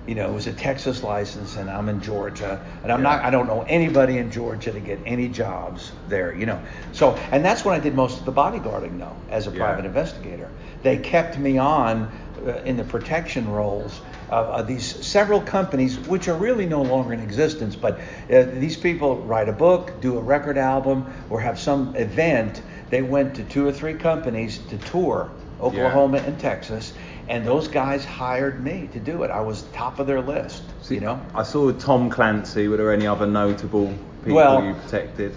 [0.07, 3.17] You know, it was a Texas license, and I'm in Georgia, and I'm Yeah.
[3.17, 3.25] not.
[3.25, 6.35] I don't know anybody in Georgia to get any jobs there.
[6.35, 6.61] You know,
[6.93, 9.59] so and that's when I did most of the bodyguarding, though, as a Yeah.
[9.59, 10.49] private investigator.
[10.83, 12.09] They kept me on
[12.47, 17.13] uh, in the protection roles of, of these several companies, which are really no longer
[17.13, 17.77] in existence.
[17.77, 18.01] But
[18.33, 22.63] uh, these people write a book, do a record album, or have some event.
[22.89, 26.93] They went to two or three companies to tour Oklahoma and Texas,
[27.29, 29.31] and those guys hired me to do it.
[29.31, 30.63] I was top of their list.
[30.89, 32.69] you know, I saw Tom Clancy.
[32.69, 35.35] Were there any other notable people Well- you protected?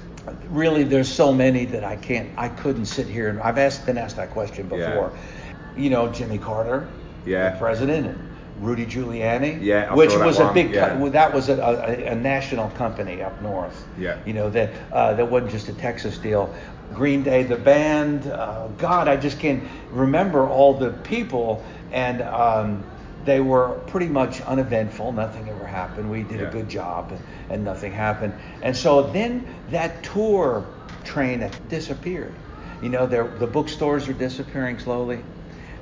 [0.49, 3.97] really there's so many that I can't I couldn't sit here and I've asked been
[3.97, 5.12] asked that question before.
[5.12, 5.82] Yeah.
[5.84, 6.88] You know, Jimmy Carter,
[7.25, 7.49] Yeah.
[7.49, 8.19] the president, and
[8.60, 10.95] Rudy Giuliani, Yeah, I which was a big yeah.
[10.95, 13.84] well, that was a, a, a national company up north.
[13.97, 14.17] Yeah.
[14.23, 16.54] You know that uh, that wasn't just a Texas deal.
[16.93, 18.27] Green Day, the band.
[18.27, 22.84] Uh, God, I just can't remember all the people, and um,
[23.25, 25.12] they were pretty much uneventful.
[25.12, 26.10] Nothing ever happened.
[26.10, 26.47] We did Yeah.
[26.47, 28.34] a good job, and, and nothing happened.
[28.62, 30.65] And so then that tour
[31.04, 32.34] train disappeared.
[32.82, 35.23] You know, the bookstores are disappearing slowly.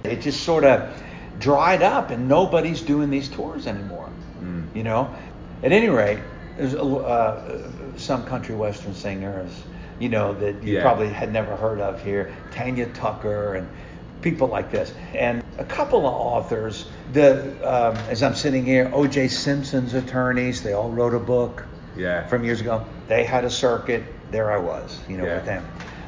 [0.03, 1.01] It just sort of
[1.39, 4.09] dried up, and nobody's doing these tours anymore.
[4.43, 4.75] Mm.
[4.75, 5.15] You know,
[5.63, 6.19] at any rate,
[6.57, 9.49] there's a, uh, some country western singers,
[9.99, 10.81] you know, that you Yeah.
[10.81, 13.67] probably had never heard of here, Tanya Tucker and
[14.21, 16.85] people like this, and a couple of authors.
[17.13, 19.29] The um, as I'm sitting here, O.J.
[19.29, 22.27] Simpson's attorneys, they all wrote a book Yeah.
[22.27, 22.85] from years ago.
[23.07, 24.03] They had a circuit.
[24.31, 25.35] There I was, you know, Yeah.
[25.35, 25.65] with them.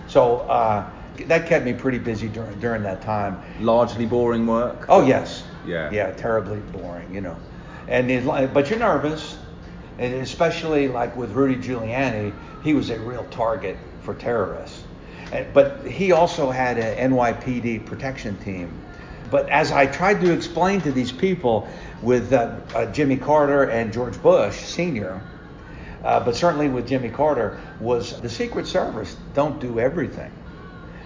[0.07, 0.89] So uh,
[1.27, 3.41] that kept me pretty busy during during that time.
[3.59, 4.85] Largely boring work.
[4.89, 5.43] Oh yes.
[5.65, 5.89] Yeah.
[5.91, 7.37] Yeah, terribly boring, you know.
[7.87, 9.37] And it, but you're nervous,
[9.97, 14.83] and especially like with Rudy Giuliani, he was a real target for terrorists.
[15.53, 18.71] But he also had an NYPD protection team.
[19.29, 21.69] But as I tried to explain to these people
[22.01, 25.21] with uh, uh, Jimmy Carter and George Bush Sr.,
[26.03, 30.31] uh, but certainly with Jimmy Carter, was the Secret Service don't do everything.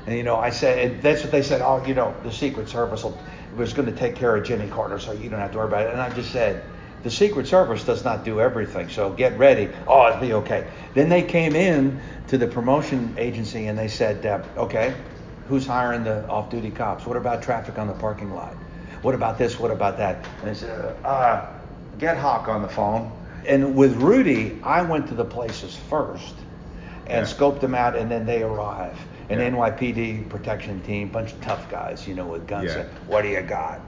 [0.07, 1.61] And you know, I said that's what they said.
[1.61, 3.17] Oh, you know, the Secret Service will,
[3.55, 5.87] was going to take care of Jimmy Carter, so you don't have to worry about
[5.87, 5.91] it.
[5.91, 6.63] And I just said,
[7.05, 9.69] the Secret Service does not do everything, so get ready.
[9.87, 10.65] Oh, it'll be okay.
[10.95, 14.95] Then they came in to the promotion agency and they said, uh, okay,
[15.47, 17.05] who's hiring the off-duty cops?
[17.05, 18.53] What about traffic on the parking lot?
[19.03, 19.59] What about this?
[19.59, 20.27] What about that?
[20.39, 21.45] And they said, uh,
[21.99, 23.11] get Hock on the phone.
[23.47, 26.33] And with Rudy, I went to the places first
[27.05, 27.31] and Yeah.
[27.31, 28.97] scoped them out, and then they arrive.
[29.29, 29.49] An Yeah.
[29.49, 32.73] NYPD protection team, bunch of tough guys, you know, with guns.
[32.75, 32.85] Yeah.
[33.05, 33.79] What do you got?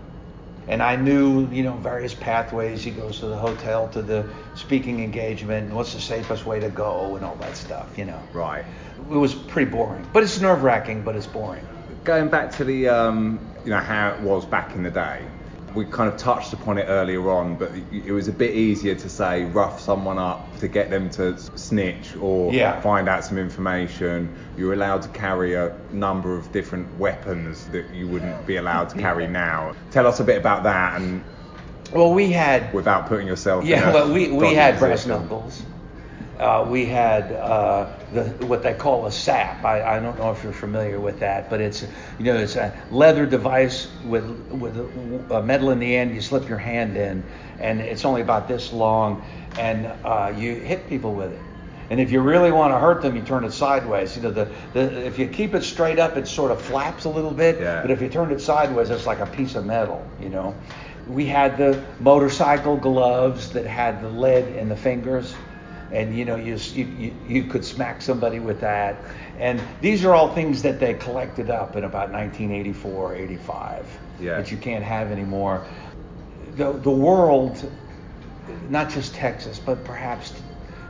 [0.68, 2.84] And I knew, you know, various pathways.
[2.84, 4.26] He goes to the hotel, to the
[4.56, 8.22] speaking engagement, and what's the safest way to go, and all that stuff, you know.
[8.34, 8.66] Right.
[8.98, 11.66] It was pretty boring, but it's nerve wracking, but it's boring.
[12.04, 15.26] Going back to the, um, you know, how it was back in the day.
[15.78, 19.08] We kind of touched upon it earlier on, but it was a bit easier to
[19.10, 22.82] say rough someone up to get them to snitch or Yeah.
[22.82, 24.36] find out some information.
[24.58, 28.90] You were allowed to carry a number of different weapons that you wouldn't be allowed
[28.90, 29.74] to carry now.
[29.92, 31.24] Tell us a bit about that, and
[31.94, 33.64] Well, we had without putting yourself.
[33.64, 35.62] in Yeah, well, we, we had brass knuckles.
[36.40, 39.66] Uh, we had uh, the what they call a sap.
[39.66, 41.82] I, I don't know if you're familiar with that, but it's
[42.20, 44.78] you know it's a leather device with with
[45.32, 46.14] a metal in the end.
[46.14, 47.24] You slip your hand in,
[47.60, 49.26] and it's only about this long,
[49.58, 51.40] and uh, you hit people with it.
[51.90, 54.16] And if you really want to hurt them, you turn it sideways.
[54.16, 57.10] You know, the, the if you keep it straight up, it sort of flaps a
[57.10, 57.60] little bit.
[57.60, 57.82] Yeah.
[57.82, 60.06] But if you turn it sideways, it's like a piece of metal.
[60.22, 60.56] You know,
[61.08, 65.34] we had the motorcycle gloves that had the lead in the fingers,
[65.92, 68.98] and you know you you you, could smack somebody with that.
[69.40, 74.38] And these are all things that they collected up in about 1984, 85 Yeah.
[74.38, 75.66] that you can't have anymore.
[76.56, 77.72] The the world,
[78.70, 80.34] not just Texas, but perhaps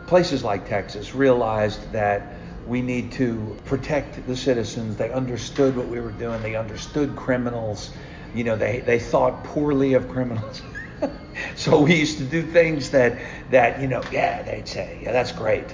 [0.07, 2.37] places like Texas realized that
[2.67, 4.97] we need to protect the citizens.
[4.97, 6.41] They understood what we were doing.
[6.41, 7.91] They understood criminals.
[8.33, 10.61] You know, they, they thought poorly of criminals.
[11.55, 13.19] so we used to do things that,
[13.51, 15.65] that, you know, yeah, they'd say, yeah, that's great.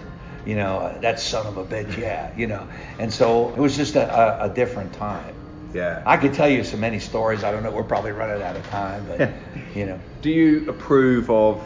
[0.46, 2.68] You know, uh, that son of a bitch, yeah, you know.
[3.00, 5.34] And so it was just a, a, a different time.
[5.74, 6.04] Yeah.
[6.06, 7.44] I could tell you so many stories.
[7.44, 7.72] I don't know.
[7.72, 9.32] We're probably running out of time, but
[9.76, 10.00] you know.
[10.22, 11.64] Do you approve of,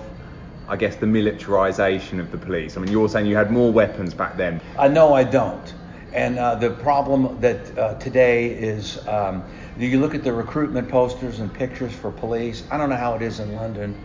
[0.67, 2.77] I guess, the militarization of the police?
[2.77, 4.61] I mean, you're saying you had more weapons back then.
[4.77, 5.73] Uh, no, I don't.
[6.13, 9.43] And uh, the problem that uh, today is, um,
[9.83, 12.63] you look at the recruitment posters and pictures for police.
[12.71, 13.95] I don't know how it is in London.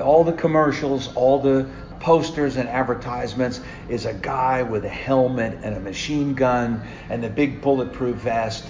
[0.00, 1.68] All the commercials, all the
[1.98, 7.28] posters and advertisements is a guy with a helmet and a machine gun and the
[7.28, 8.64] big bulletproof vest.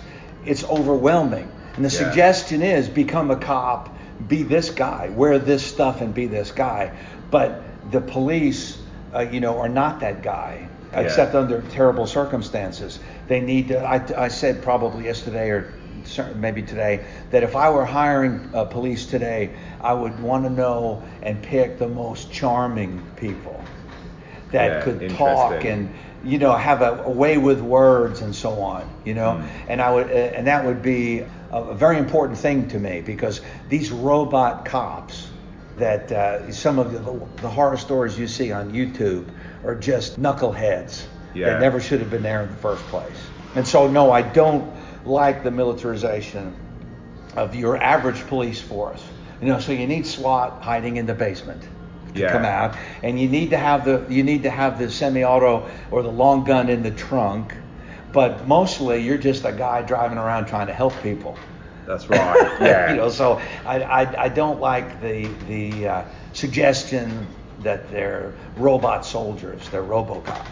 [0.44, 1.48] It's overwhelming.
[1.76, 2.06] And the Yeah.
[2.06, 3.96] suggestion is become a cop,
[4.26, 6.90] be this guy, wear this stuff and be this guy.
[7.30, 8.76] But the police,
[9.14, 11.00] uh, you know, are not that guy, Yeah.
[11.00, 12.98] except under terrible circumstances.
[13.28, 15.72] They need to, I, I said probably yesterday or
[16.18, 19.50] maybe today that if I were hiring uh, police today,
[19.80, 23.64] I would want to know and pick the most charming people
[24.52, 25.94] that Yeah, could talk and
[26.24, 29.48] you know have a, a way with words and so on you know Mm.
[29.68, 33.00] and i would uh, and that would be a, a very important thing to me
[33.00, 35.30] because these robot cops
[35.76, 36.98] that uh, some of the,
[37.40, 39.30] the horror stories you see on youtube
[39.64, 41.46] are just knuckleheads Yeah.
[41.46, 44.74] that never should have been there in the first place and so no i don't
[45.04, 46.54] like the militarization
[47.36, 49.02] of your average police force
[49.40, 51.62] you know so you need swat hiding in the basement
[52.14, 52.32] to Yeah.
[52.32, 56.02] come out and you need to have the you need to have the semi-auto or
[56.02, 57.54] the long gun in the trunk
[58.12, 61.36] but mostly you're just a guy driving around trying to help people
[61.86, 62.56] That's right.
[62.60, 62.90] Yeah.
[62.90, 67.26] you know so I, I, I don't like the the uh, suggestion
[67.62, 70.44] that they're robot soldiers they're robocop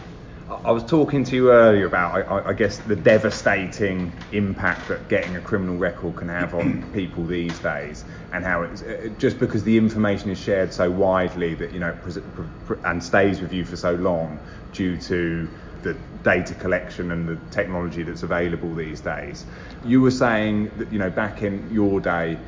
[0.50, 5.36] I was talking to you earlier about, I, I- guess, the devastating impact that getting
[5.36, 9.62] a criminal record can have on people these days, and how it's uh, just because
[9.64, 13.52] the information is shared so widely that you know pres- pr- pr- and stays with
[13.52, 14.40] you for so long
[14.72, 15.50] due to
[15.82, 19.44] the data collection and the technology that's available these days.
[19.84, 22.38] You were saying that you know back in your day.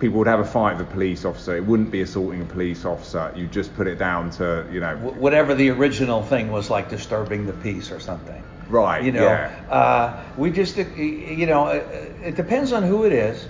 [0.00, 1.56] People would have a fight with a police officer.
[1.56, 3.32] It wouldn't be assaulting a police officer.
[3.36, 7.46] You just put it down to, you know, whatever the original thing was like disturbing
[7.46, 9.02] the peace or something right?
[9.02, 9.50] You know, yeah.
[9.68, 11.86] uh, we just, you know, it,
[12.22, 13.46] it depends on who it is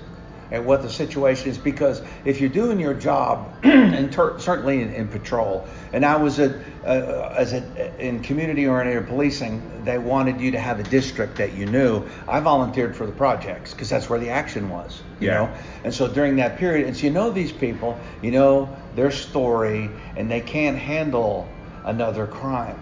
[0.50, 1.58] and what the situation is.
[1.58, 6.38] Because if you're doing your job, and ter- certainly in, in patrol, and I was
[6.38, 11.52] a, uh, as a, in community-oriented policing, they wanted you to have a district that
[11.54, 12.06] you knew.
[12.28, 15.02] I volunteered for the projects because that's where the action was.
[15.20, 15.34] You Yeah.
[15.34, 19.10] know, and so during that period, and so you know these people, you know their
[19.10, 21.48] story, and they can't handle
[21.84, 22.76] another crime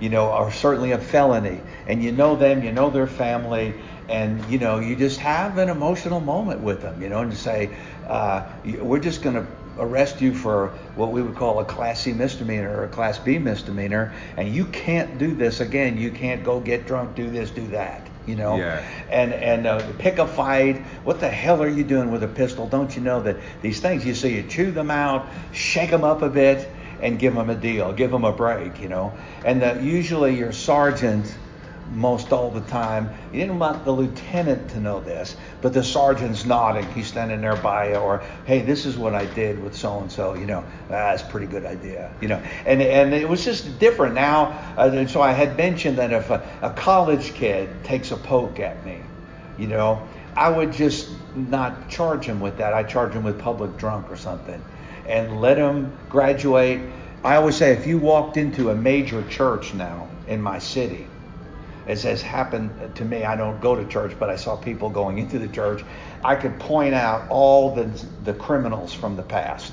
[0.00, 3.74] you know, are certainly a felony, and you know them, you know their family,
[4.08, 7.38] and you know you just have an emotional moment with them, you know, and you
[7.38, 7.70] say,
[8.06, 8.48] uh,
[8.80, 9.46] we're just going to
[9.78, 13.38] arrest you for what we would call a class C misdemeanor or a class B
[13.38, 15.98] misdemeanor, and you can't do this again.
[15.98, 18.06] You can't go get drunk, do this, do that.
[18.26, 18.82] You know, Yeah.
[19.08, 20.82] and and uh, pick a fight.
[21.04, 22.66] What the hell are you doing with a pistol?
[22.66, 26.20] Don't you know that these things you see, you chew them out, shake them up
[26.20, 26.68] a bit,
[27.00, 29.12] and give them a deal, give them a break, you know.
[29.44, 31.34] And the, usually your sergeant,
[31.94, 36.44] most all the time, you didn't want the lieutenant to know this, but the sergeant's
[36.44, 36.86] nodding.
[36.92, 40.34] He's standing there by or hey, this is what I did with so and so.
[40.34, 42.12] You know, "Ah, that's a pretty good idea.
[42.20, 44.58] You know, and and it was just different now.
[44.76, 48.60] Uh, and so I had mentioned that if a, a college kid takes a poke
[48.60, 49.00] at me,
[49.56, 52.74] you know, I would just not charge him with that.
[52.74, 54.62] I charge him with public drunk or something,
[55.08, 56.80] and let them graduate.
[57.24, 61.06] I always say if you walked into a major church now in my city,
[61.86, 65.18] as has happened to me, I don't go to church, but I saw people going
[65.24, 65.82] into the church.
[66.22, 67.90] I could point out all the
[68.24, 69.72] the criminals from the past.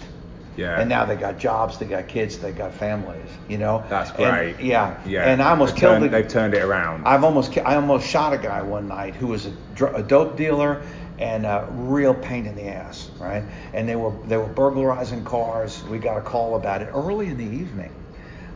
[0.58, 0.80] Yeah.
[0.80, 3.30] And now they got jobs, they got kids, they got families.
[3.50, 3.84] You know.
[3.90, 4.98] That's And- yeah.
[5.06, 5.30] Yeah.
[5.30, 7.06] And I almost They've killed turned, the, They've turned it around.
[7.06, 10.82] I've almost I almost shot a guy one night who was a, a dope dealer
[11.20, 13.44] and a real pain in the ass, right?
[13.74, 15.82] And they were they were burglarizing cars.
[15.84, 17.94] We got a call about it early in the evening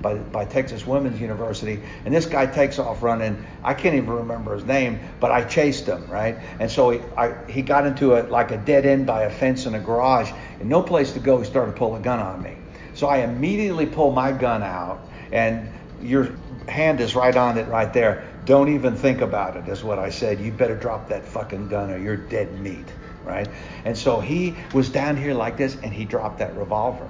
[0.01, 3.45] by by Texas Women's University, and this guy takes off running.
[3.63, 6.37] I can't even remember his name, but I chased him, right?
[6.59, 9.65] And so he I, he got into a like a dead end by a fence
[9.65, 11.39] in a garage, and no place to go.
[11.39, 12.55] He started to pull a gun on me.
[12.93, 14.99] So I immediately pull my gun out,
[15.31, 15.69] and
[16.01, 16.29] your
[16.67, 18.28] hand is right on it right there.
[18.49, 20.39] Don't even think about it, is what I said.
[20.39, 22.91] You better drop that fucking gun or you're dead meat,
[23.23, 23.47] right?
[23.85, 27.07] And so he was down here like this, and he dropped that revolver.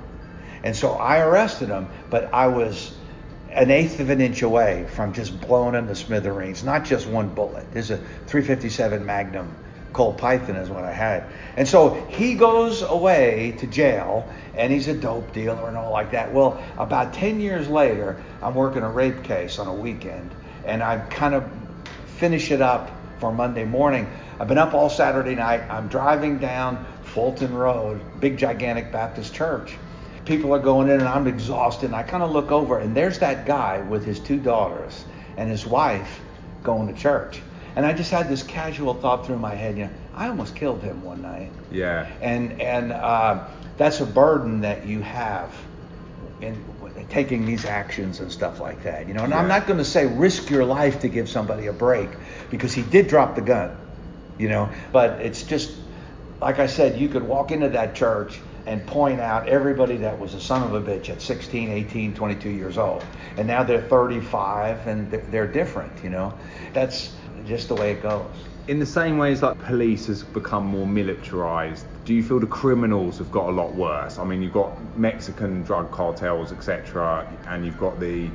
[0.65, 2.93] And so I arrested him, but I was
[3.51, 6.65] an eighth of an inch away from just blowing him to smithereens.
[6.65, 7.71] Not just one bullet.
[7.71, 9.55] There's a 357 Magnum
[9.93, 11.23] Colt Python is what I had.
[11.55, 16.11] And so he goes away to jail and he's a dope dealer and all like
[16.11, 16.33] that.
[16.33, 20.35] Well, about 10 years later, I'm working a rape case on a weekend
[20.69, 21.49] and I kind of
[22.17, 24.07] finish it up for Monday morning.
[24.39, 25.61] I've been up all Saturday night.
[25.69, 29.75] I'm driving down Fulton Road, big gigantic Baptist church.
[30.25, 31.87] People are going in and I'm exhausted.
[31.87, 35.03] And I kind of look over and there's that guy with his two daughters
[35.37, 36.21] and his wife
[36.63, 37.41] going to church.
[37.75, 40.83] And I just had this casual thought through my head, you know, I almost killed
[40.83, 41.51] him one night.
[41.71, 42.09] Yeah.
[42.21, 43.47] And and uh,
[43.77, 45.53] that's a burden that you have
[46.41, 46.63] in
[47.09, 49.07] taking these actions and stuff like that.
[49.07, 51.73] You know, and I'm not going to say risk your life to give somebody a
[51.73, 52.09] break
[52.49, 53.75] because he did drop the gun.
[54.37, 55.71] You know, but it's just
[56.41, 60.33] like I said, you could walk into that church and point out everybody that was
[60.33, 63.03] a son of a bitch at 16, 18, 22 years old.
[63.37, 66.33] And now they're 35 and they're- they're different, you know.
[66.73, 67.11] That's
[67.45, 68.25] just the way it goes.
[68.67, 72.47] In the same way as like police has become more militarized, do you feel the
[72.47, 74.17] criminals have got a lot worse?
[74.17, 78.31] I mean, you've got Mexican drug cartels, etc., and you've got the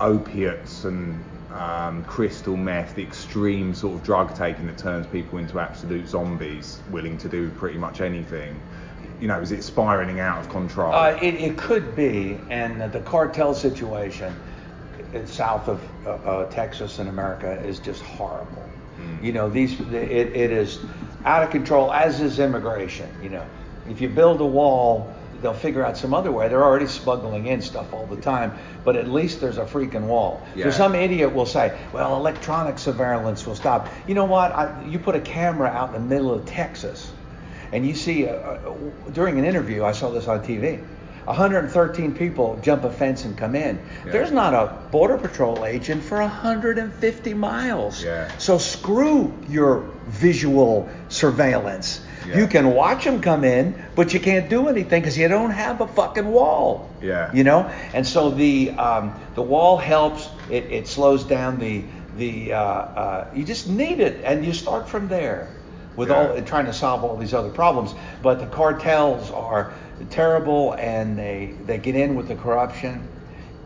[0.00, 5.60] opiates and um, crystal meth, the extreme sort of drug taking that turns people into
[5.60, 8.58] absolute zombies, willing to do pretty much anything.
[9.20, 10.94] You know, is it spiraling out of control?
[10.94, 14.34] Uh, it, it could be, and the cartel situation
[15.26, 18.66] south of uh, uh, Texas in America is just horrible.
[19.22, 20.78] You know, these it, it is
[21.24, 23.08] out of control, as is immigration.
[23.22, 23.46] You know,
[23.88, 26.48] if you build a wall, they'll figure out some other way.
[26.48, 28.52] They're already smuggling in stuff all the time,
[28.84, 30.46] but at least there's a freaking wall.
[30.54, 30.66] Yeah.
[30.66, 34.52] So some idiot will say, "Well, electronic surveillance will stop." You know what?
[34.52, 37.12] I, you put a camera out in the middle of Texas
[37.72, 38.74] and you see uh, uh,
[39.12, 40.84] during an interview i saw this on tv
[41.30, 44.12] 113 people jump a fence and come in Yeah.
[44.12, 48.28] there's not a border patrol agent for 150 miles Yeah.
[48.38, 52.38] so screw your visual surveillance Yeah.
[52.38, 55.80] you can watch them come in but you can't do anything because you don't have
[55.80, 57.30] a fucking wall Yeah.
[57.32, 61.84] you know and so the um, the wall helps it, it slows down the
[62.16, 65.48] the uh, uh, you just need it and you start from there
[65.96, 66.16] with Yeah.
[66.34, 67.94] all trying to solve all these other problems.
[68.22, 69.72] But the cartels are
[70.10, 73.06] terrible, and they they get in with the corruption,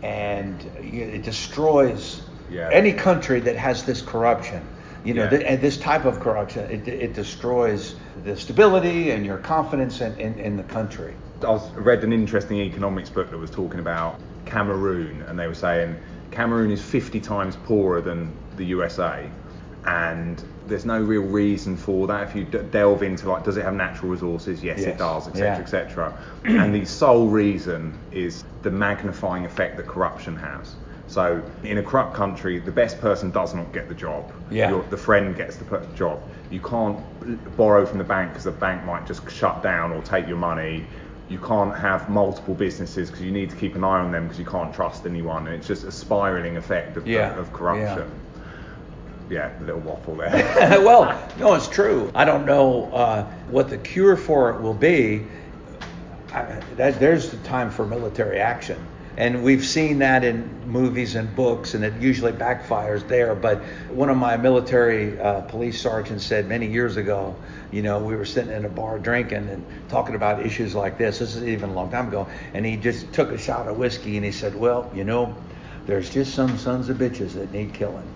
[0.02, 2.68] and it destroys Yeah.
[2.72, 4.60] any country that has this corruption.
[5.04, 5.30] You know, Yeah.
[5.30, 10.14] th- and this type of corruption, it, it destroys the stability and your confidence in,
[10.18, 11.14] in, in the country.
[11.42, 15.54] I was, read an interesting economics book that was talking about Cameroon, and they were
[15.54, 15.96] saying
[16.30, 19.28] Cameroon is 50 times poorer than the USA,
[19.86, 22.28] and there's no real reason for that.
[22.28, 24.62] If you d- delve into like, does it have natural resources?
[24.62, 24.88] Yes, Yes.
[24.88, 25.58] it does, etc., Yeah.
[25.60, 26.14] etc.
[26.44, 30.74] and the sole reason is the magnifying effect that corruption has.
[31.06, 34.32] So in a corrupt country, the best person does not get the job.
[34.50, 34.70] Yeah.
[34.70, 36.18] Your- the friend gets the per- job.
[36.50, 36.98] You can't
[37.56, 40.86] borrow from the bank because the bank might just shut down or take your money.
[41.28, 44.38] You can't have multiple businesses because you need to keep an eye on them because
[44.38, 45.46] you can't trust anyone.
[45.46, 47.38] And it's just a spiraling effect of, Yeah.
[47.38, 47.98] of corruption.
[48.08, 48.33] Yeah.
[49.30, 50.32] A little waffle there.
[50.82, 52.10] well, no, it's true.
[52.14, 55.26] I don't know uh, what the cure for it will be.
[56.32, 58.78] I, that, there's the time for military action.
[59.16, 63.36] And we've seen that in movies and books, and it usually backfires there.
[63.36, 67.36] But one of my military uh, police sergeants said many years ago,
[67.70, 71.20] you know, we were sitting in a bar drinking and talking about issues like this.
[71.20, 72.26] This is even a long time ago.
[72.54, 75.36] And he just took a shot of whiskey and he said, Well, you know,
[75.86, 78.08] there's just some sons of bitches that need killing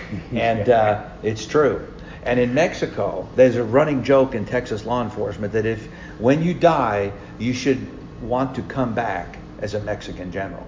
[0.32, 1.86] and uh, it's true.
[2.22, 5.86] And in Mexico, there's a running joke in Texas law enforcement that if
[6.18, 7.86] when you die, you should
[8.22, 10.66] want to come back as a Mexican general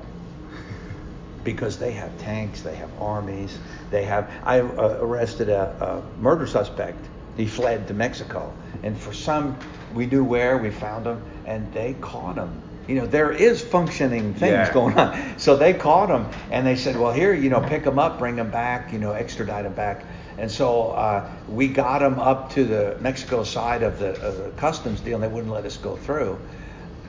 [1.45, 3.57] because they have tanks, they have armies,
[3.91, 4.31] they have.
[4.43, 7.05] I uh, arrested a, a murder suspect.
[7.37, 8.53] He fled to Mexico,
[8.83, 9.59] and for some,
[9.93, 12.63] we knew where we found him, and they caught him.
[12.87, 14.73] You know, there is functioning things Yeah.
[14.73, 15.39] going on.
[15.39, 18.37] So they caught him, and they said, "Well, here, you know, pick him up, bring
[18.37, 20.05] him back, you know, extradite him back."
[20.37, 24.51] And so uh, we got him up to the Mexico side of the, of the
[24.57, 26.39] customs deal, and they wouldn't let us go through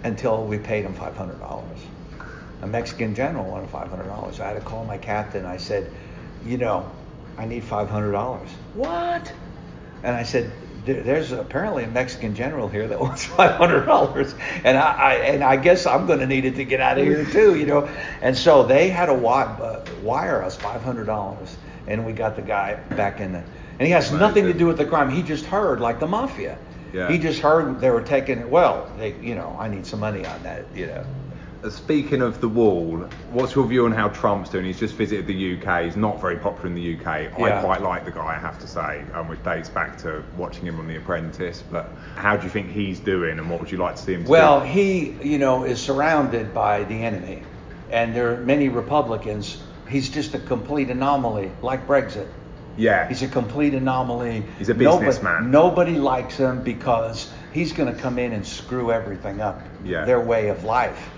[0.04, 1.80] until we paid him five hundred dollars.
[2.62, 4.40] A Mexican general wanted five hundred dollars.
[4.40, 5.46] I had to call my captain.
[5.46, 5.92] I said,
[6.46, 6.90] you know,
[7.38, 8.50] I need five hundred dollars.
[8.76, 9.34] What?
[10.04, 14.34] And I said, "There- there's apparently a Mexican general here that wants five hundred dollars,
[14.64, 17.06] and I, I and I guess I'm going to need it to get out of
[17.06, 17.90] here too, you know.
[18.22, 21.56] And so they had to uh, wire us five hundred dollars,
[21.88, 23.44] and we got the guy back in the.
[23.78, 25.10] And he has nothing to do with the crime.
[25.10, 26.58] He just heard like the mafia.
[26.94, 27.12] Yeah.
[27.12, 28.48] He just heard they were taking it.
[28.48, 31.06] Well, they, you know, I need some money on that, you know.
[31.66, 32.98] Uh, Speaking of the wall,
[33.32, 34.66] what's your view on how Trump's doing?
[34.66, 35.86] He's just visited the UK.
[35.86, 37.08] He's not very popular in the UK.
[37.08, 40.66] I quite like the guy, I have to say, um, which dates back to watching
[40.66, 41.64] him on The Apprentice.
[41.72, 44.24] But how do you think he's doing, and what would you like to see him
[44.24, 44.30] do?
[44.30, 44.68] Well, do?
[44.68, 47.42] he, you know, is surrounded by the enemy,
[47.90, 49.62] and there are many Republicans.
[49.90, 52.28] He's just a complete anomaly, like Brexit.
[52.78, 53.08] Yeah.
[53.08, 54.44] He's a complete anomaly.
[54.60, 55.52] He's a Nobody- businessman.
[55.52, 59.62] Nobody, likes him because he's going to come in and screw everything up.
[59.84, 60.06] Yeah.
[60.06, 61.10] Their way of life.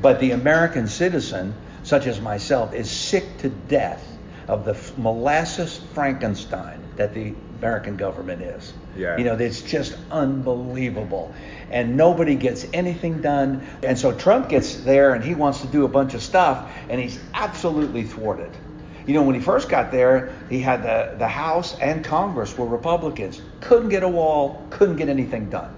[0.00, 4.06] But the American citizen, such as myself, is sick to death
[4.48, 8.74] of the molasses Frankenstein that the American government is.
[8.96, 9.16] Yeah.
[9.16, 11.34] You know, it's just unbelievable.
[11.70, 13.66] And nobody gets anything done.
[13.82, 17.00] And so Trump gets there and he wants to do a bunch of stuff and
[17.00, 18.50] he's absolutely thwarted.
[19.06, 22.66] You know, when he first got there, he had the, the House and Congress were
[22.66, 23.40] Republicans.
[23.60, 25.74] Couldn't get a wall, couldn't get anything done.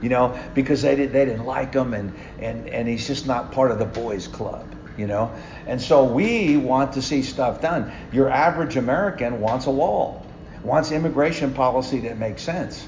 [0.00, 3.52] You know, because they, did, they didn't like him and, and, and he's just not
[3.52, 4.66] part of the boys' club.
[4.96, 5.32] You know,
[5.66, 7.90] and so we want to see stuff done.
[8.12, 10.26] Your average American wants a wall,
[10.62, 12.86] wants immigration policy that makes sense.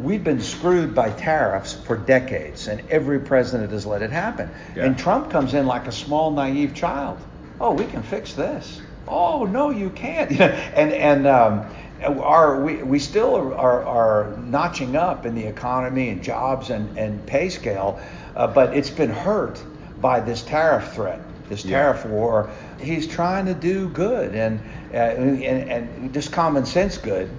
[0.00, 4.50] We've been screwed by tariffs for decades, and every president has let it happen.
[4.74, 4.86] Yeah.
[4.86, 7.18] And Trump comes in like a small, naive child.
[7.60, 8.80] Oh, we can fix this.
[9.06, 10.30] Oh, no, you can't.
[10.40, 11.66] and and um,
[12.04, 16.98] our we, we still are, are, are notching up in the economy and jobs and,
[16.98, 18.00] and pay scale,
[18.36, 19.62] uh, but it's been hurt
[20.00, 21.78] by this tariff threat, this Yeah.
[21.78, 22.50] tariff war.
[22.80, 24.60] He's trying to do good and,
[24.92, 27.30] uh, and and just common sense good.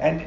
[0.00, 0.24] And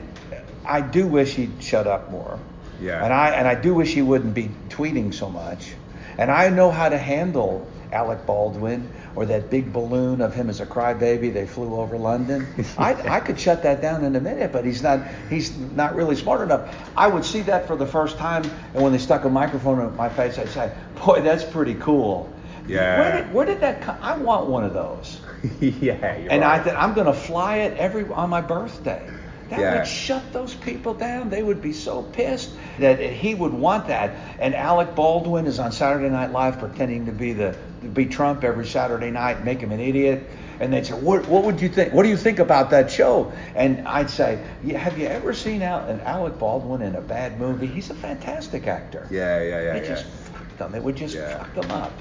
[0.66, 2.40] I do wish he'd shut up more.
[2.82, 3.04] Yeah.
[3.04, 5.74] And I and I do wish he wouldn't be tweeting so much.
[6.18, 10.60] And I know how to handle Alec Baldwin or that big balloon of him as
[10.60, 11.34] a crybaby.
[11.34, 12.48] They flew over London.
[12.78, 16.16] I, I could shut that down in a minute, but he's not he's not really
[16.16, 16.74] smart enough.
[16.96, 19.96] I would see that for the first time, and when they stuck a microphone in
[19.96, 20.72] my face, I'd say,
[21.06, 22.32] "Boy, that's pretty cool."
[22.68, 23.00] Yeah.
[23.00, 23.98] Where did, where did that come?
[24.02, 25.22] I want one of those.
[25.62, 25.94] yeah.
[25.94, 26.60] And right.
[26.60, 29.10] I th- I'm going to fly it every on my birthday.
[29.50, 29.78] That Yeah.
[29.78, 31.30] would shut those people down.
[31.30, 34.12] They would be so pissed that he would want that.
[34.40, 37.56] And Alec Baldwin is on Saturday Night Live pretending to be the
[37.94, 40.24] be Trump every Saturday night, make him an idiot.
[40.60, 41.94] And they'd say, what, what would you think?
[41.94, 43.32] What do you think about that show?
[43.56, 47.40] And I'd say, yeah, Have you ever seen Al- an Alec Baldwin in a bad
[47.40, 47.68] movie?
[47.68, 49.08] He's a fantastic actor.
[49.12, 49.90] Yeah, yeah, yeah, It yeah.
[49.90, 50.74] just fucked them.
[50.74, 51.38] It would just Yeah.
[51.38, 51.92] fuck them up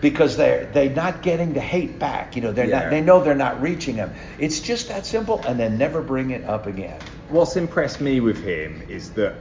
[0.00, 2.36] because they're they're not getting the hate back.
[2.36, 2.80] You know, they're Yeah.
[2.80, 2.90] not.
[2.90, 4.14] They know they're not reaching them.
[4.38, 6.98] It's just that simple, and then never bring it up again.
[7.28, 9.34] What's impressed me with him is that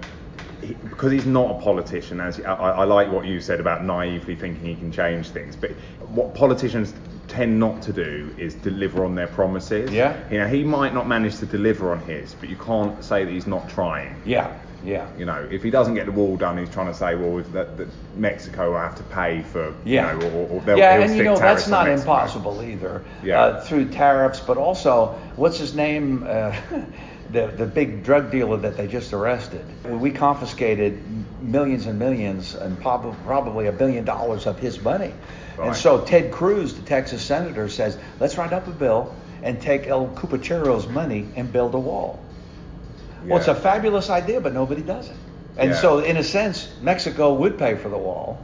[0.62, 4.36] he, because he's not a politician, as I, I like what you said about naively
[4.36, 5.72] thinking he can change things, but
[6.10, 6.94] what politicians
[7.28, 9.92] tend not to do is deliver on their promises.
[9.92, 10.18] Yeah.
[10.32, 13.32] You know, he might not manage to deliver on his, but you can't say that
[13.32, 14.16] he's not trying.
[14.26, 17.16] Yeah, yeah, You know, if he doesn't get the wall done, he's trying to say,
[17.16, 20.14] well, that, that Mexico will have to pay for, yeah.
[20.14, 22.12] you know, or, or they'll, yeah, and you know that's not Mexico.
[22.12, 23.04] impossible either.
[23.24, 23.42] Yeah.
[23.42, 26.26] Uh, through tariffs, but also what's his name?
[26.26, 26.56] Uh,
[27.32, 29.66] the the big drug dealer that they just arrested.
[29.86, 31.00] We confiscated
[31.42, 35.14] millions and millions, and prob- probably a billion dollars of his money.
[35.58, 35.68] Right.
[35.68, 39.14] And so Ted Cruz, the Texas senator, says, let's write up a bill
[39.44, 42.24] and take El Cupachero's money and build a wall.
[43.26, 45.16] Well, it's a fabulous idea, but nobody does it.
[45.58, 45.76] And Yeah.
[45.76, 48.40] so, in a sense, Mexico would pay for the wall,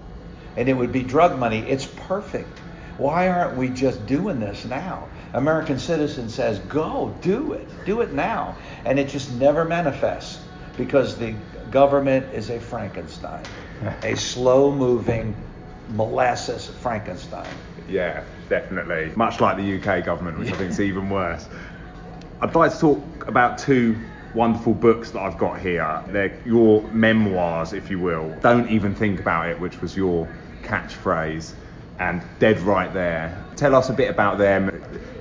[0.57, 1.59] and it would be drug money.
[1.59, 2.59] It's perfect.
[2.97, 5.03] Why aren't we just doing this now?
[5.35, 8.55] American citizen says, go, do it, do it now.
[8.85, 10.41] And it just never manifests
[10.77, 11.35] because the
[11.71, 13.43] government is a Frankenstein,
[14.03, 15.35] a slow moving
[15.89, 17.47] molasses Frankenstein.
[17.89, 19.11] Yeah, definitely.
[19.17, 21.47] Much like the UK government, which I think is even worse.
[22.39, 23.97] I'd like to talk about two
[24.33, 26.01] wonderful books that I've got here.
[26.07, 28.33] They're your memoirs, if you will.
[28.41, 30.29] Don't even think about it, which was your
[30.63, 31.53] catchphrase,
[31.99, 33.43] and Dead Right There.
[33.55, 34.69] Tell us a bit about them,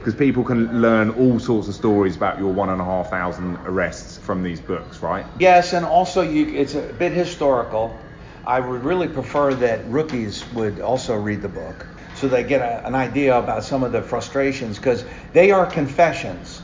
[0.05, 3.57] because people can learn all sorts of stories about your one and a half thousand
[3.65, 5.25] arrests from these books, right?
[5.39, 7.99] Yes, and also you, it's a bit historical.
[8.45, 11.87] I would really prefer that rookies would also read the book
[12.17, 16.61] so they get a, an idea about some of the frustrations because they are confessions.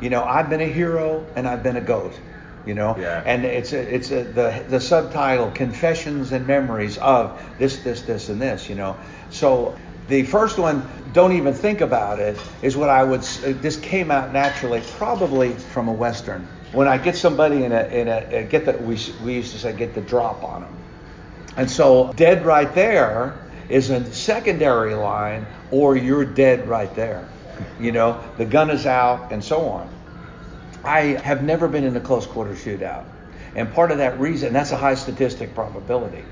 [0.00, 2.18] You know, I've been a hero and I've been a goat.
[2.66, 3.22] You know, Yeah.
[3.24, 8.28] and it's a, it's a, the the subtitle Confessions and Memories of this this this
[8.28, 8.68] and this.
[8.68, 8.96] You know,
[9.30, 9.78] so
[10.08, 10.82] the first one,
[11.12, 13.20] don't even think about it, is what I would.
[13.20, 16.46] uh, This came out naturally, probably from a western.
[16.72, 19.58] When I get somebody in a in a uh, get the we we used to
[19.58, 20.76] say get the drop on them,
[21.56, 23.38] and so dead right there
[23.68, 27.28] is a secondary line, or you're dead right there.
[27.80, 29.88] You know, the gun is out, and so on.
[30.84, 33.04] I have never been in a close quarter shootout.
[33.54, 36.24] And part of that reason, that's a high statistic probability,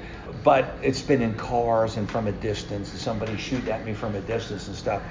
[0.46, 4.14] but it's been in cars and from a distance, and somebody shoot at me from
[4.14, 5.02] a distance and stuff.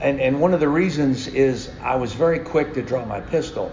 [0.00, 3.70] And, and one of the reasons is I was very quick to draw my pistol.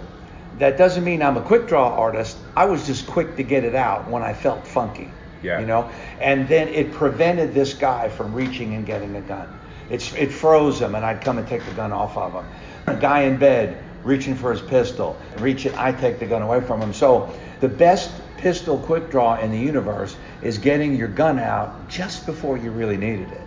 [0.57, 2.37] That doesn't mean I'm a quick draw artist.
[2.53, 5.09] I was just quick to get it out when I felt funky.
[5.41, 5.61] Yeah.
[5.61, 5.89] You know?
[6.19, 9.57] And then it prevented this guy from reaching and getting a gun.
[9.89, 12.45] It's, it froze him, and I'd come and take the gun off of him.
[12.87, 15.15] A guy in bed reaching for his pistol.
[15.37, 16.91] Reach it, I take the gun away from him.
[16.91, 22.25] So the best pistol quick draw in the universe is getting your gun out just
[22.25, 23.41] before you really needed it,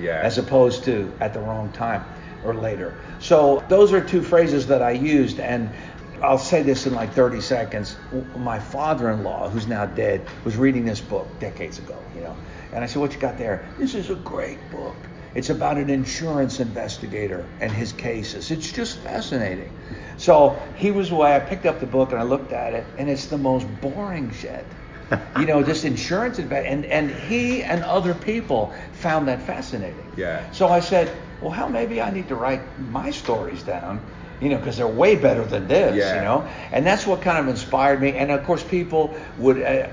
[0.00, 0.20] Yeah.
[0.22, 2.04] as opposed to at the wrong time
[2.44, 2.94] or later.
[3.18, 5.70] So those are two phrases that I used, and
[6.22, 7.96] I'll say this in like 30 seconds.
[8.36, 12.36] My father-in-law, who's now dead, was reading this book decades ago, you know,
[12.72, 14.96] and I said, "What you got there?" This is a great book.
[15.34, 18.50] It's about an insurance investigator and his cases.
[18.50, 19.70] It's just fascinating.
[20.16, 21.36] So he was away.
[21.36, 24.30] I picked up the book and I looked at it, and it's the most boring
[24.32, 24.64] shit.
[25.38, 30.06] You know, just insurance inve- and and he and other people found that fascinating.
[30.16, 30.50] Yeah.
[30.52, 34.00] So I said, well, hell, maybe I need to write my stories down,
[34.40, 36.16] you know, because they're way better than this, Yeah.
[36.16, 36.48] you know.
[36.72, 38.12] And that's what kind of inspired me.
[38.12, 39.88] And of course, people would, uh,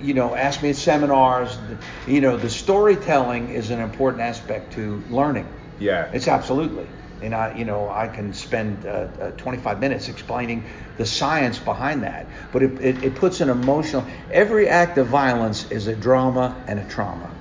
[0.00, 1.58] you know, ask me at seminars.
[2.06, 5.46] You know, the storytelling is an important aspect to learning.
[5.78, 6.10] Yeah.
[6.12, 6.86] It's absolutely.
[7.22, 8.88] And I, you know, I can spend uh,
[9.20, 10.66] uh, 25 minutes explaining
[10.96, 12.30] the science behind that.
[12.52, 14.06] But it, it, it puts an emotional.
[14.30, 17.36] Every act of violence is a drama and a trauma.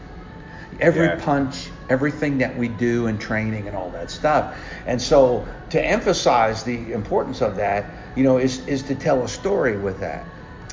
[0.79, 1.15] Every Yeah.
[1.15, 4.57] punch, everything that we do in training and all that stuff.
[4.85, 9.27] And so to emphasize the importance of that, you know, is is to tell a
[9.29, 10.27] story with that.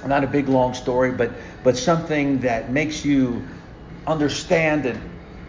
[0.05, 1.33] Not a big long story, but
[1.63, 3.49] but something that makes you
[4.07, 5.01] understand the,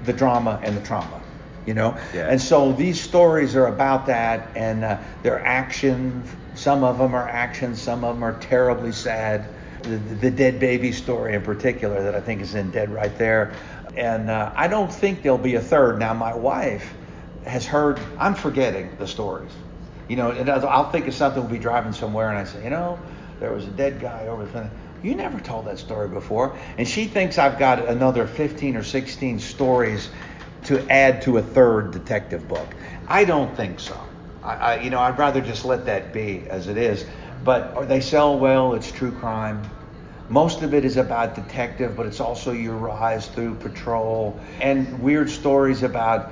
[0.01, 1.26] the drama and the trauma.
[1.67, 2.29] You know, Yeah.
[2.29, 6.23] and so these stories are about that, and uh, they're action.
[6.55, 7.75] Some of them are action.
[7.75, 9.49] Some of them are terribly sad.
[9.83, 13.51] The, the dead baby story in particular that I think is in Dead Right There,
[13.97, 15.99] and uh, I don't think there'll be a third.
[15.99, 16.93] Now my wife
[17.45, 17.99] has heard.
[18.17, 19.51] I'm forgetting the stories.
[20.07, 21.43] You know, and I'll I'll think of something.
[21.43, 22.97] We'll be driving somewhere, and I say, you know,
[23.41, 24.71] there was a dead guy over there.
[25.03, 29.39] You never told that story before, and she thinks I've got another 15 or 16
[29.39, 30.09] stories
[30.67, 32.67] to add to a third detective book.
[33.07, 33.97] I don't think so.
[34.43, 37.05] I, I you know, I'd rather just let that be as it is.
[37.43, 38.73] But they sell well.
[38.73, 39.63] It's true crime.
[40.29, 45.29] Most of it is about detective, but it's also your rise through patrol and weird
[45.29, 46.31] stories about.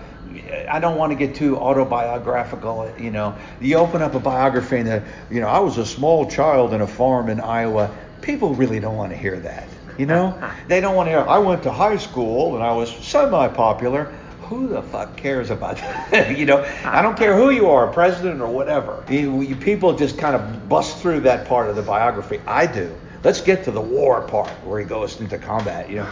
[0.70, 3.38] I don't want to get too autobiographical, you know.
[3.62, 6.82] You open up a biography and, the, you know, I was a small child in
[6.82, 7.96] a farm in Iowa.
[8.22, 10.38] People really don't want to hear that, you know.
[10.68, 11.22] they don't want to hear.
[11.22, 14.12] I went to high school and I was semi-popular.
[14.46, 16.38] Who the fuck cares about that?
[16.38, 19.04] you know, I don't care who you are, president or whatever.
[19.10, 22.40] You, you people just kind of bust through that part of the biography.
[22.46, 22.96] I do.
[23.24, 25.90] Let's get to the war part where he goes into combat.
[25.90, 26.10] You know.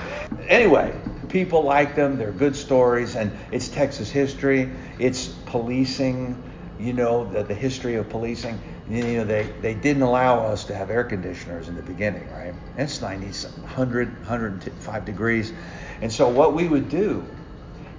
[0.48, 2.18] Anyway, people like them.
[2.18, 4.72] They're good stories, and it's Texas history.
[4.98, 6.42] It's policing.
[6.80, 8.60] You know, the, the history of policing.
[8.90, 12.56] You know, they, they didn't allow us to have air conditioners in the beginning, right?
[12.78, 15.54] It's 90, 100, 105 degrees.
[16.02, 17.24] And so what we would do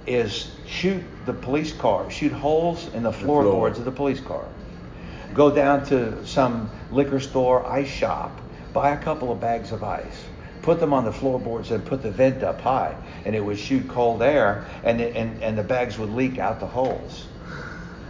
[0.07, 4.45] is shoot the police car, shoot holes in the floorboards of the police car.
[5.33, 8.39] Go down to some liquor store, ice shop,
[8.73, 10.23] buy a couple of bags of ice,
[10.61, 12.95] put them on the floorboards and put the vent up high,
[13.25, 16.59] and it would shoot cold air, and it, and and the bags would leak out
[16.59, 17.25] the holes.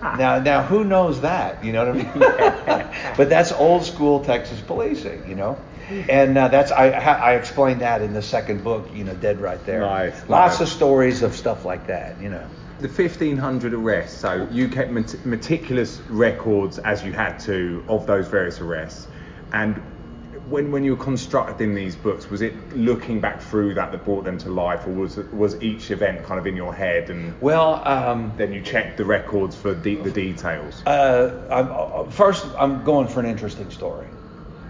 [0.02, 1.64] Now, now, who knows that?
[1.64, 3.14] You know what I mean?
[3.18, 5.58] but that's old school Texas policing, you know.
[5.90, 9.64] And uh, that's I I explained that in the second book, you know, dead right
[9.66, 9.82] there.
[9.82, 10.62] Nice, Lots nice.
[10.62, 12.46] of stories of stuff like that, you know.
[12.80, 18.28] The 1500 arrests, so you kept met- meticulous records as you had to of those
[18.28, 19.08] various arrests.
[19.54, 19.82] And
[20.50, 24.26] when, when you were constructing these books, was it looking back through that that brought
[24.26, 27.82] them to life, or was was each event kind of in your head and Well,
[27.88, 30.84] um, then you checked the records for de- the details?
[30.86, 34.08] Uh, I'm, uh, first, I'm going for an interesting story.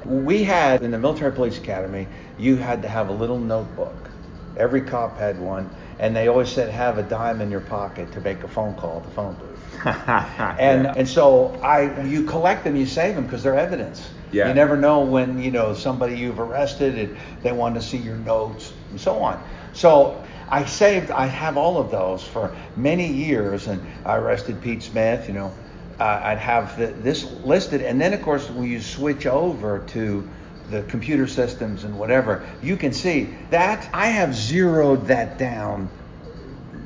[0.06, 4.10] We had in the Military Police Academy, you had to have a little notebook.
[4.58, 8.22] Every cop had one, and they always said have a dime in your pocket to
[8.22, 9.86] make a phone call at the phone booth.
[9.86, 14.10] And and so I, you collect them, you save them because they're evidence.
[14.32, 14.48] Yeah.
[14.48, 18.18] You never know when you know somebody you've arrested and they want to see your
[18.18, 19.42] notes and so on.
[19.74, 24.84] So I saved, I have all of those for many years, and I arrested Pete
[24.84, 25.28] Smith.
[25.28, 25.54] You know,
[26.00, 30.28] uh, I'd have the, this listed, and then of course when you switch over to
[30.70, 35.90] the computer systems and whatever, you can see that I have zeroed that down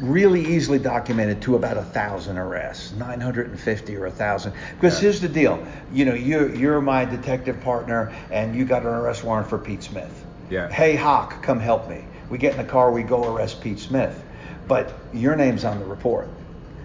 [0.01, 4.53] really easily documented to about a thousand arrests, 950 or a thousand.
[4.75, 5.01] Because Yeah.
[5.01, 9.23] here's the deal, you know, you're you're my detective partner, and you got an arrest
[9.23, 10.25] warrant for Pete Smith.
[10.49, 10.69] Yeah.
[10.69, 12.03] Hey Hock, come help me.
[12.29, 14.21] We get in the car, we go arrest Pete Smith,
[14.67, 16.27] but your name's on the report.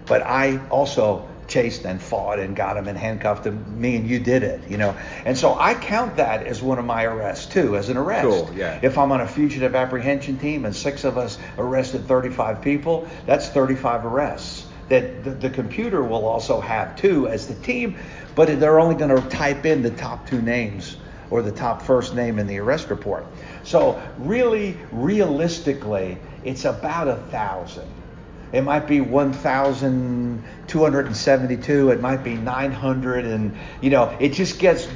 [0.07, 3.79] But I also chased and fought and got him and handcuffed him.
[3.79, 4.95] Me and you did it, you know.
[5.25, 8.23] And so I count that as one of my arrests too, as an arrest.
[8.23, 8.79] Sure, yeah.
[8.81, 13.49] If I'm on a fugitive apprehension team and six of us arrested 35 people, that's
[13.49, 14.65] 35 arrests.
[14.89, 17.97] that the, the computer will also have too as the team,
[18.35, 20.97] but they're only going to type in the top two names
[21.29, 23.25] or the top first name in the arrest report.
[23.63, 27.89] So really, realistically, it's about a thousand.
[28.51, 31.89] It might be 1,272.
[31.89, 34.87] It might be 900, and you know, it just gets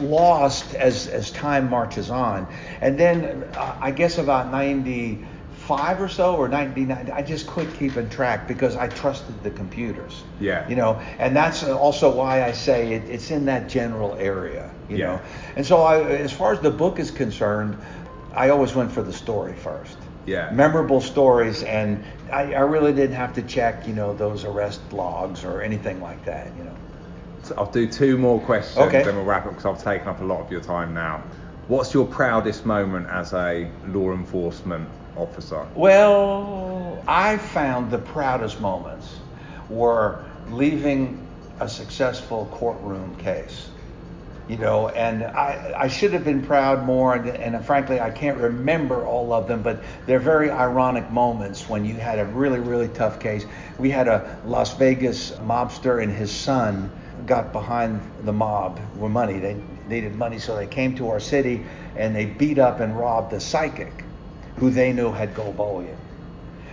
[0.00, 2.46] lost as as time marches on.
[2.80, 8.08] And then uh, I guess about 95 or so, or 99, I just quit keeping
[8.10, 10.22] track because I trusted the computers.
[10.40, 10.68] Yeah.
[10.68, 14.70] You know, and that's also why I say it, it's in that general area.
[14.88, 15.06] You Yeah.
[15.06, 15.20] know,
[15.56, 17.78] and so I, as far as the book is concerned,
[18.34, 19.96] I always went for the story first.
[20.26, 20.50] Yeah.
[20.52, 25.44] Memorable stories, and I, I really didn't have to check, you know, those arrest logs
[25.44, 26.56] or anything like that.
[26.56, 26.76] You know.
[27.42, 29.02] So I'll do two more questions, Okay.
[29.02, 31.22] then we'll wrap up because I've taken up a lot of your time now.
[31.66, 35.66] What's your proudest moment as a law enforcement officer?
[35.74, 39.16] Well, I found the proudest moments
[39.68, 41.26] were leaving
[41.60, 43.68] a successful courtroom case.
[44.48, 48.38] You know, and I, I should have been proud more, and, and frankly, I can't
[48.38, 52.88] remember all of them, but they're very ironic moments when you had a really, really
[52.88, 53.46] tough case.
[53.78, 56.90] We had a Las Vegas mobster and his son
[57.24, 59.38] got behind the mob with money.
[59.38, 59.56] They
[59.88, 61.64] needed money, so they came to our city
[61.96, 64.04] and they beat up and robbed a psychic
[64.56, 65.96] who they knew had gold bullion.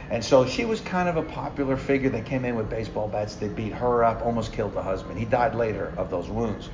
[0.09, 2.09] And so she was kind of a popular figure.
[2.09, 3.35] They came in with baseball bats.
[3.35, 5.19] They beat her up, almost killed the husband.
[5.19, 6.69] He died later of those wounds.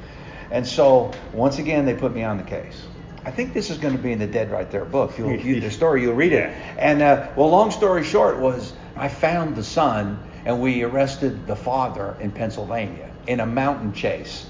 [0.51, 2.81] And so once again, they put me on the case.
[3.25, 5.17] I think this is going to be in the Dead Right There book.
[5.17, 6.53] You'll, you, the story, you'll read it.
[6.77, 11.55] And uh, well, long story short was I found the son, and we arrested the
[11.55, 14.45] father in Pennsylvania in a mountain chase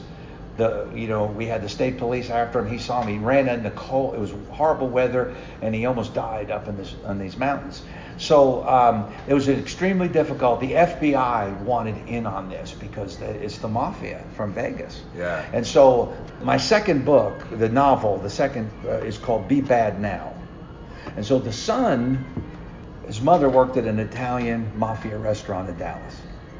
[0.57, 2.71] the you know we had the state police after him.
[2.71, 3.13] He saw me.
[3.13, 4.15] He ran in the cold.
[4.15, 7.83] It was horrible weather, and he almost died up in this on these mountains.
[8.17, 10.61] So um, it was extremely difficult.
[10.61, 15.01] The FBI wanted in on this because it's the mafia from Vegas.
[15.17, 15.45] Yeah.
[15.51, 20.33] And so my second book, the novel, the second uh, is called Be Bad Now.
[21.17, 22.25] And so the son,
[23.05, 26.15] his mother worked at an Italian mafia restaurant in Dallas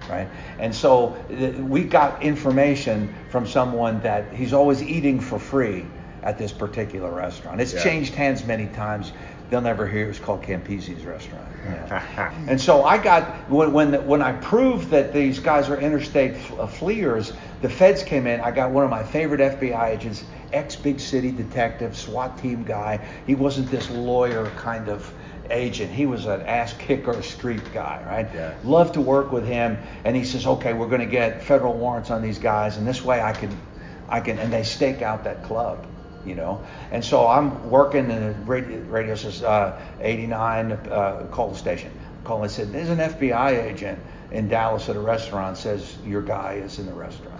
[0.09, 0.27] right?
[0.59, 5.85] And so th- we got information from someone that he's always eating for free
[6.23, 7.61] at this particular restaurant.
[7.61, 7.83] It's Yeah.
[7.83, 9.11] changed hands many times.
[9.49, 11.45] They'll never hear it was called Campisi's restaurant.
[11.65, 12.33] Yeah.
[12.47, 16.59] and so I got when when, when I proved that these guys are interstate f-
[16.59, 17.31] uh, fleers,
[17.61, 18.39] the feds came in.
[18.41, 22.99] I got one of my favorite FBI agents, ex big city detective, SWAT team guy.
[23.27, 25.11] He wasn't this lawyer kind of
[25.49, 25.91] agent.
[25.91, 28.27] He was an ass kicker street guy, right?
[28.33, 28.53] Yeah.
[28.63, 29.77] Love to work with him.
[30.03, 33.03] And he says, okay, we're going to get federal warrants on these guys, and this
[33.03, 33.57] way I can,
[34.09, 35.85] I can, and they stake out that club,
[36.25, 36.63] you know.
[36.91, 41.91] And so I'm working, and the radio, radio says uh, 89, uh, call the station.
[42.23, 43.99] Call and said, there's an FBI agent
[44.31, 45.57] in Dallas at a restaurant.
[45.57, 47.34] Says your guy is in the restaurant.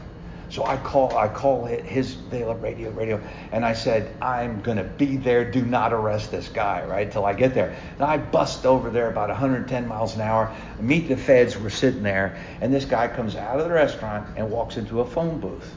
[0.49, 3.21] So I call I call his radio radio
[3.51, 5.49] and I said I'm gonna be there.
[5.49, 7.75] Do not arrest this guy right till I get there.
[7.93, 10.55] And I bust over there about 110 miles an hour.
[10.79, 11.57] Meet the feds.
[11.57, 15.05] We're sitting there and this guy comes out of the restaurant and walks into a
[15.05, 15.73] phone booth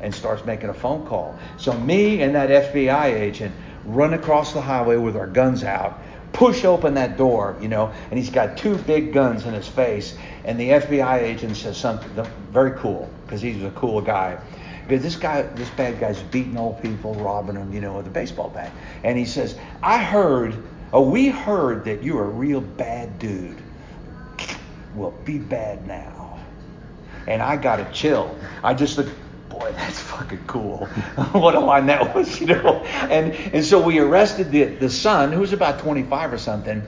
[0.00, 1.36] and starts making a phone call.
[1.56, 5.98] So me and that FBI agent run across the highway with our guns out,
[6.32, 10.16] push open that door, you know, and he's got two big guns in his face.
[10.44, 12.10] And the FBI agent says something
[12.52, 14.38] very cool because he's a cool guy.
[14.86, 18.10] Because this guy, this bad guy's beating old people, robbing them, you know, with a
[18.10, 18.72] baseball bat.
[19.04, 20.56] And he says, I heard,
[20.92, 23.62] oh, we heard that you're a real bad dude.
[24.94, 26.28] Well, be bad now
[27.28, 28.34] and I got a chill.
[28.64, 29.12] I just looked,
[29.50, 30.86] boy, that's fucking cool.
[31.32, 32.76] what a line that was, you know.
[32.84, 36.82] And and so we arrested the the son, who was about 25 or something.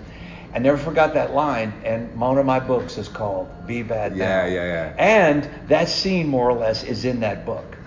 [0.53, 4.25] I never forgot that line, and one of my books is called "Be Bad Now."
[4.25, 4.95] Yeah, yeah, yeah.
[4.99, 7.77] And that scene, more or less, is in that book.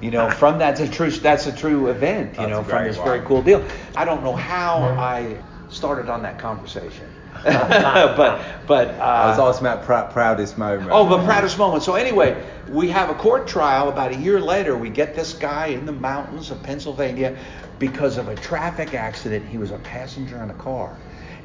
[0.00, 2.30] You know, from that's a true that's a true event.
[2.32, 3.62] You That's know, from great this very cool deal.
[3.94, 7.06] I don't know how I started on that conversation,
[7.44, 10.88] but but uh, I was asking about prou- proudest moment.
[10.90, 11.82] Oh, the proudest moment.
[11.82, 13.90] So anyway, we have a court trial.
[13.90, 17.36] About a year later, we get this guy in the mountains of Pennsylvania
[17.78, 19.46] because of a traffic accident.
[19.46, 20.96] He was a passenger in a car,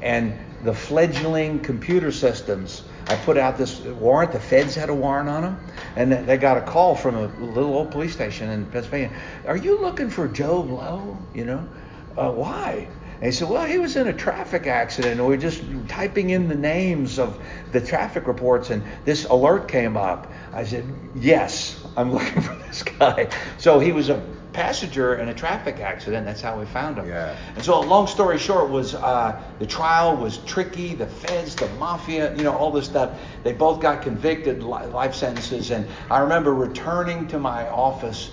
[0.02, 2.82] and the fledgling computer systems.
[3.08, 4.32] I put out this warrant.
[4.32, 5.58] The feds had a warrant on him,
[5.94, 9.16] and they got a call from a little old police station in Pennsylvania.
[9.46, 11.16] Are you looking for Joe Blow?
[11.32, 11.68] You know,
[12.16, 12.88] uh, why?
[13.16, 15.18] And he said, well, he was in a traffic accident.
[15.18, 17.40] And we are just typing in the names of
[17.72, 20.30] the traffic reports, and this alert came up.
[20.52, 20.84] I said,
[21.14, 23.30] yes, I'm looking for this guy.
[23.56, 24.22] So he was a
[24.56, 26.24] passenger in a traffic accident.
[26.24, 27.06] That's how we found him.
[27.06, 27.36] Yeah.
[27.54, 30.94] And so, long story short, was uh, the trial was tricky.
[30.94, 33.20] The feds, the mafia, you know, all this stuff.
[33.44, 35.70] They both got convicted, life sentences.
[35.70, 38.30] And I remember returning to my office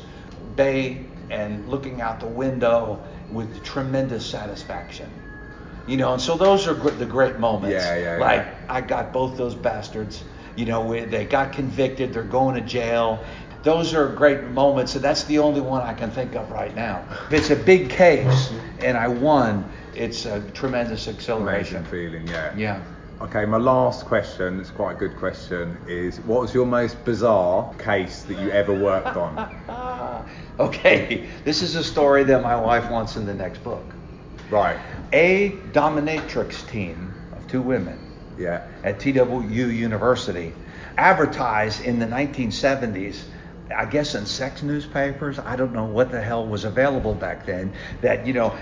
[0.56, 5.10] bay and looking out the window with tremendous satisfaction.
[5.88, 7.84] You know, and so those are the great moments.
[7.84, 8.56] Yeah, yeah, like yeah.
[8.70, 10.24] I got both those bastards.
[10.56, 12.14] You know, they got convicted.
[12.14, 13.26] They're going to jail
[13.64, 17.06] those are great moments, and that's the only one I can think of right now.
[17.28, 21.78] If it's a big case and I won, it's a tremendous exhilaration.
[21.78, 22.54] Amazing feeling, yeah.
[22.56, 22.84] Yeah.
[23.22, 27.74] Okay, my last question, it's quite a good question, is what was your most bizarre
[27.76, 30.28] case that you ever worked on?
[30.60, 33.86] okay, this is a story that my wife wants in the next book.
[34.50, 34.78] Right.
[35.14, 37.98] A dominatrix team of two women
[38.38, 38.68] yeah.
[38.84, 40.52] at TWU University
[40.98, 43.24] advertised in the 1970s
[43.76, 47.74] I guess in sex newspapers, I don't know what the hell was available back then,
[48.02, 48.56] that, you know,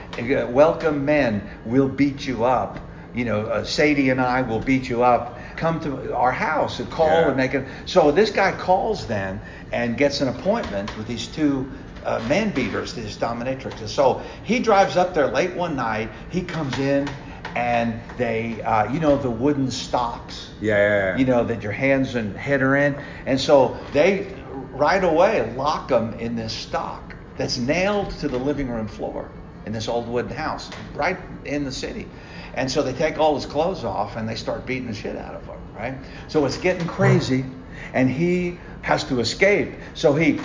[0.49, 2.80] welcome men, we'll beat you up.
[3.14, 5.38] You know, uh, Sadie and I will beat you up.
[5.58, 7.28] Come to our house and call yeah.
[7.28, 7.68] and make it.
[7.86, 9.41] So this guy calls then
[9.74, 11.70] and gets an appointment with these two
[12.06, 13.89] uh, man beaters, these dominatrixes.
[13.89, 16.10] So he drives up there late one night.
[16.30, 17.10] He comes in
[17.56, 20.52] and they, uh, you know, the wooden stocks.
[20.62, 22.95] Yeah, yeah, yeah, You know that your hands and head are in,
[23.26, 28.70] and so they right away lock them in this stock that's nailed to the living
[28.70, 29.30] room floor
[29.66, 32.08] in this old wooden house right in the city.
[32.54, 35.36] And so they take all his clothes off and they start beating the shit out
[35.36, 35.95] of him, right?
[36.28, 37.45] So it's getting crazy
[37.93, 39.74] and he has to escape.
[39.93, 40.39] So he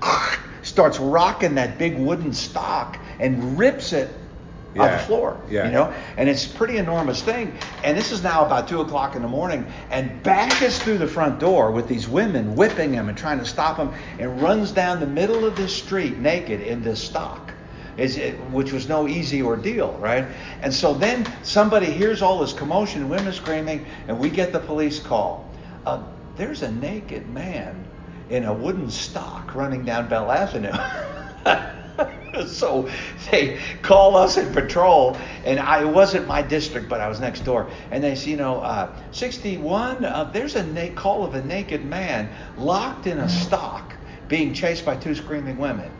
[0.62, 4.08] starts rocking that big wooden stock and rips it
[4.74, 4.82] yeah.
[4.82, 5.40] on the floor.
[5.50, 5.66] Yeah.
[5.66, 7.56] You know, and it's a pretty enormous thing.
[7.84, 11.38] And this is now about two o'clock in the morning, and bashes through the front
[11.38, 15.06] door with these women whipping him and trying to stop him, and runs down the
[15.06, 17.52] middle of this street naked in this stock.
[17.98, 20.24] It, which was no easy ordeal, right?
[20.62, 24.98] And so then somebody hears all this commotion, women screaming, and we get the police
[24.98, 25.46] call.
[25.84, 26.02] Uh,
[26.36, 27.84] there's a naked man
[28.30, 30.72] in a wooden stock running down Bell Avenue.
[32.46, 32.88] so
[33.30, 37.70] they call us in patrol, and I, wasn't my district, but I was next door.
[37.90, 41.84] And they say, you know, uh, 61, uh, there's a na- call of a naked
[41.84, 43.94] man locked in a stock
[44.28, 45.90] being chased by two screaming women.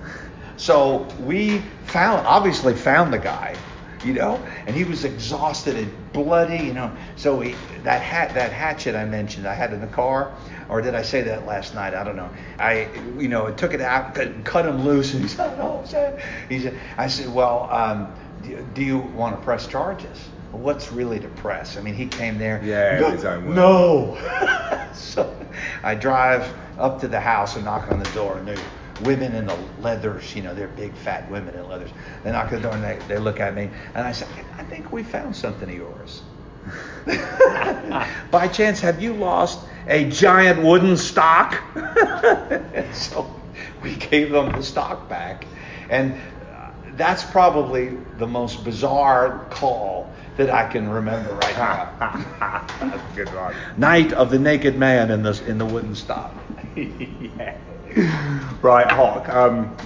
[0.56, 3.56] So we found, obviously found the guy,
[4.04, 6.94] you know, and he was exhausted and bloody, you know.
[7.16, 10.32] So he, that hat, that hatchet I mentioned, I had in the car
[10.72, 11.92] or did I say that last night?
[11.92, 12.30] I don't know.
[12.58, 12.88] I,
[13.18, 15.82] you know, took it out, cut him loose, and he said, "Oh,
[16.48, 20.18] he said." I said, "Well, um, do, do, you want to press charges?"
[20.50, 21.76] What's really to press?
[21.76, 22.62] I mean, he came there.
[22.64, 23.54] Yeah, no, his own.
[23.54, 24.18] No.
[24.94, 25.34] so
[25.82, 28.58] I drive up to the house and knock on the door, and there
[29.02, 31.90] women in the leathers, you know, they're big fat women in leathers.
[32.24, 34.64] They knock on the door and they, they look at me, and I said, "I
[34.64, 36.22] think we found something of yours."
[38.30, 41.60] By chance, have you lost a giant wooden stock?
[42.92, 43.34] so
[43.82, 45.46] we gave them the stock back.
[45.90, 51.92] And uh, that's probably the most bizarre call that I can remember right now.
[52.80, 53.54] that's a good one.
[53.76, 56.34] Night of the Naked Man in the, in the wooden stock.
[56.76, 57.58] yeah.
[58.62, 59.28] Right, Hock.
[59.28, 59.76] Um,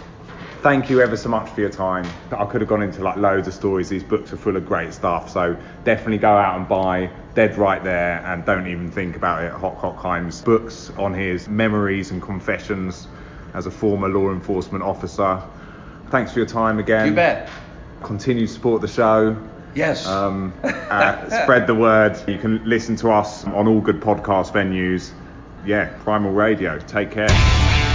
[0.63, 2.07] thank you ever so much for your time.
[2.31, 3.89] I could have gone into like loads of stories.
[3.89, 5.31] These books are full of great stuff.
[5.31, 9.53] So definitely go out and buy Dead Right There and don't even think about it.
[9.53, 13.09] Hock Hochheim's books on his memories and confessions
[13.55, 15.43] as a former law enforcement officer.
[16.11, 17.07] Thanks for your time again.
[17.07, 17.49] You bet.
[18.03, 19.37] Continue to support the show.
[19.75, 20.07] Yes.
[20.07, 22.19] Um, uh, spread the word.
[22.29, 25.13] You can listen to us on all good podcast venues.
[25.65, 26.79] Yeah, Primal Radio.
[26.79, 27.95] Take care.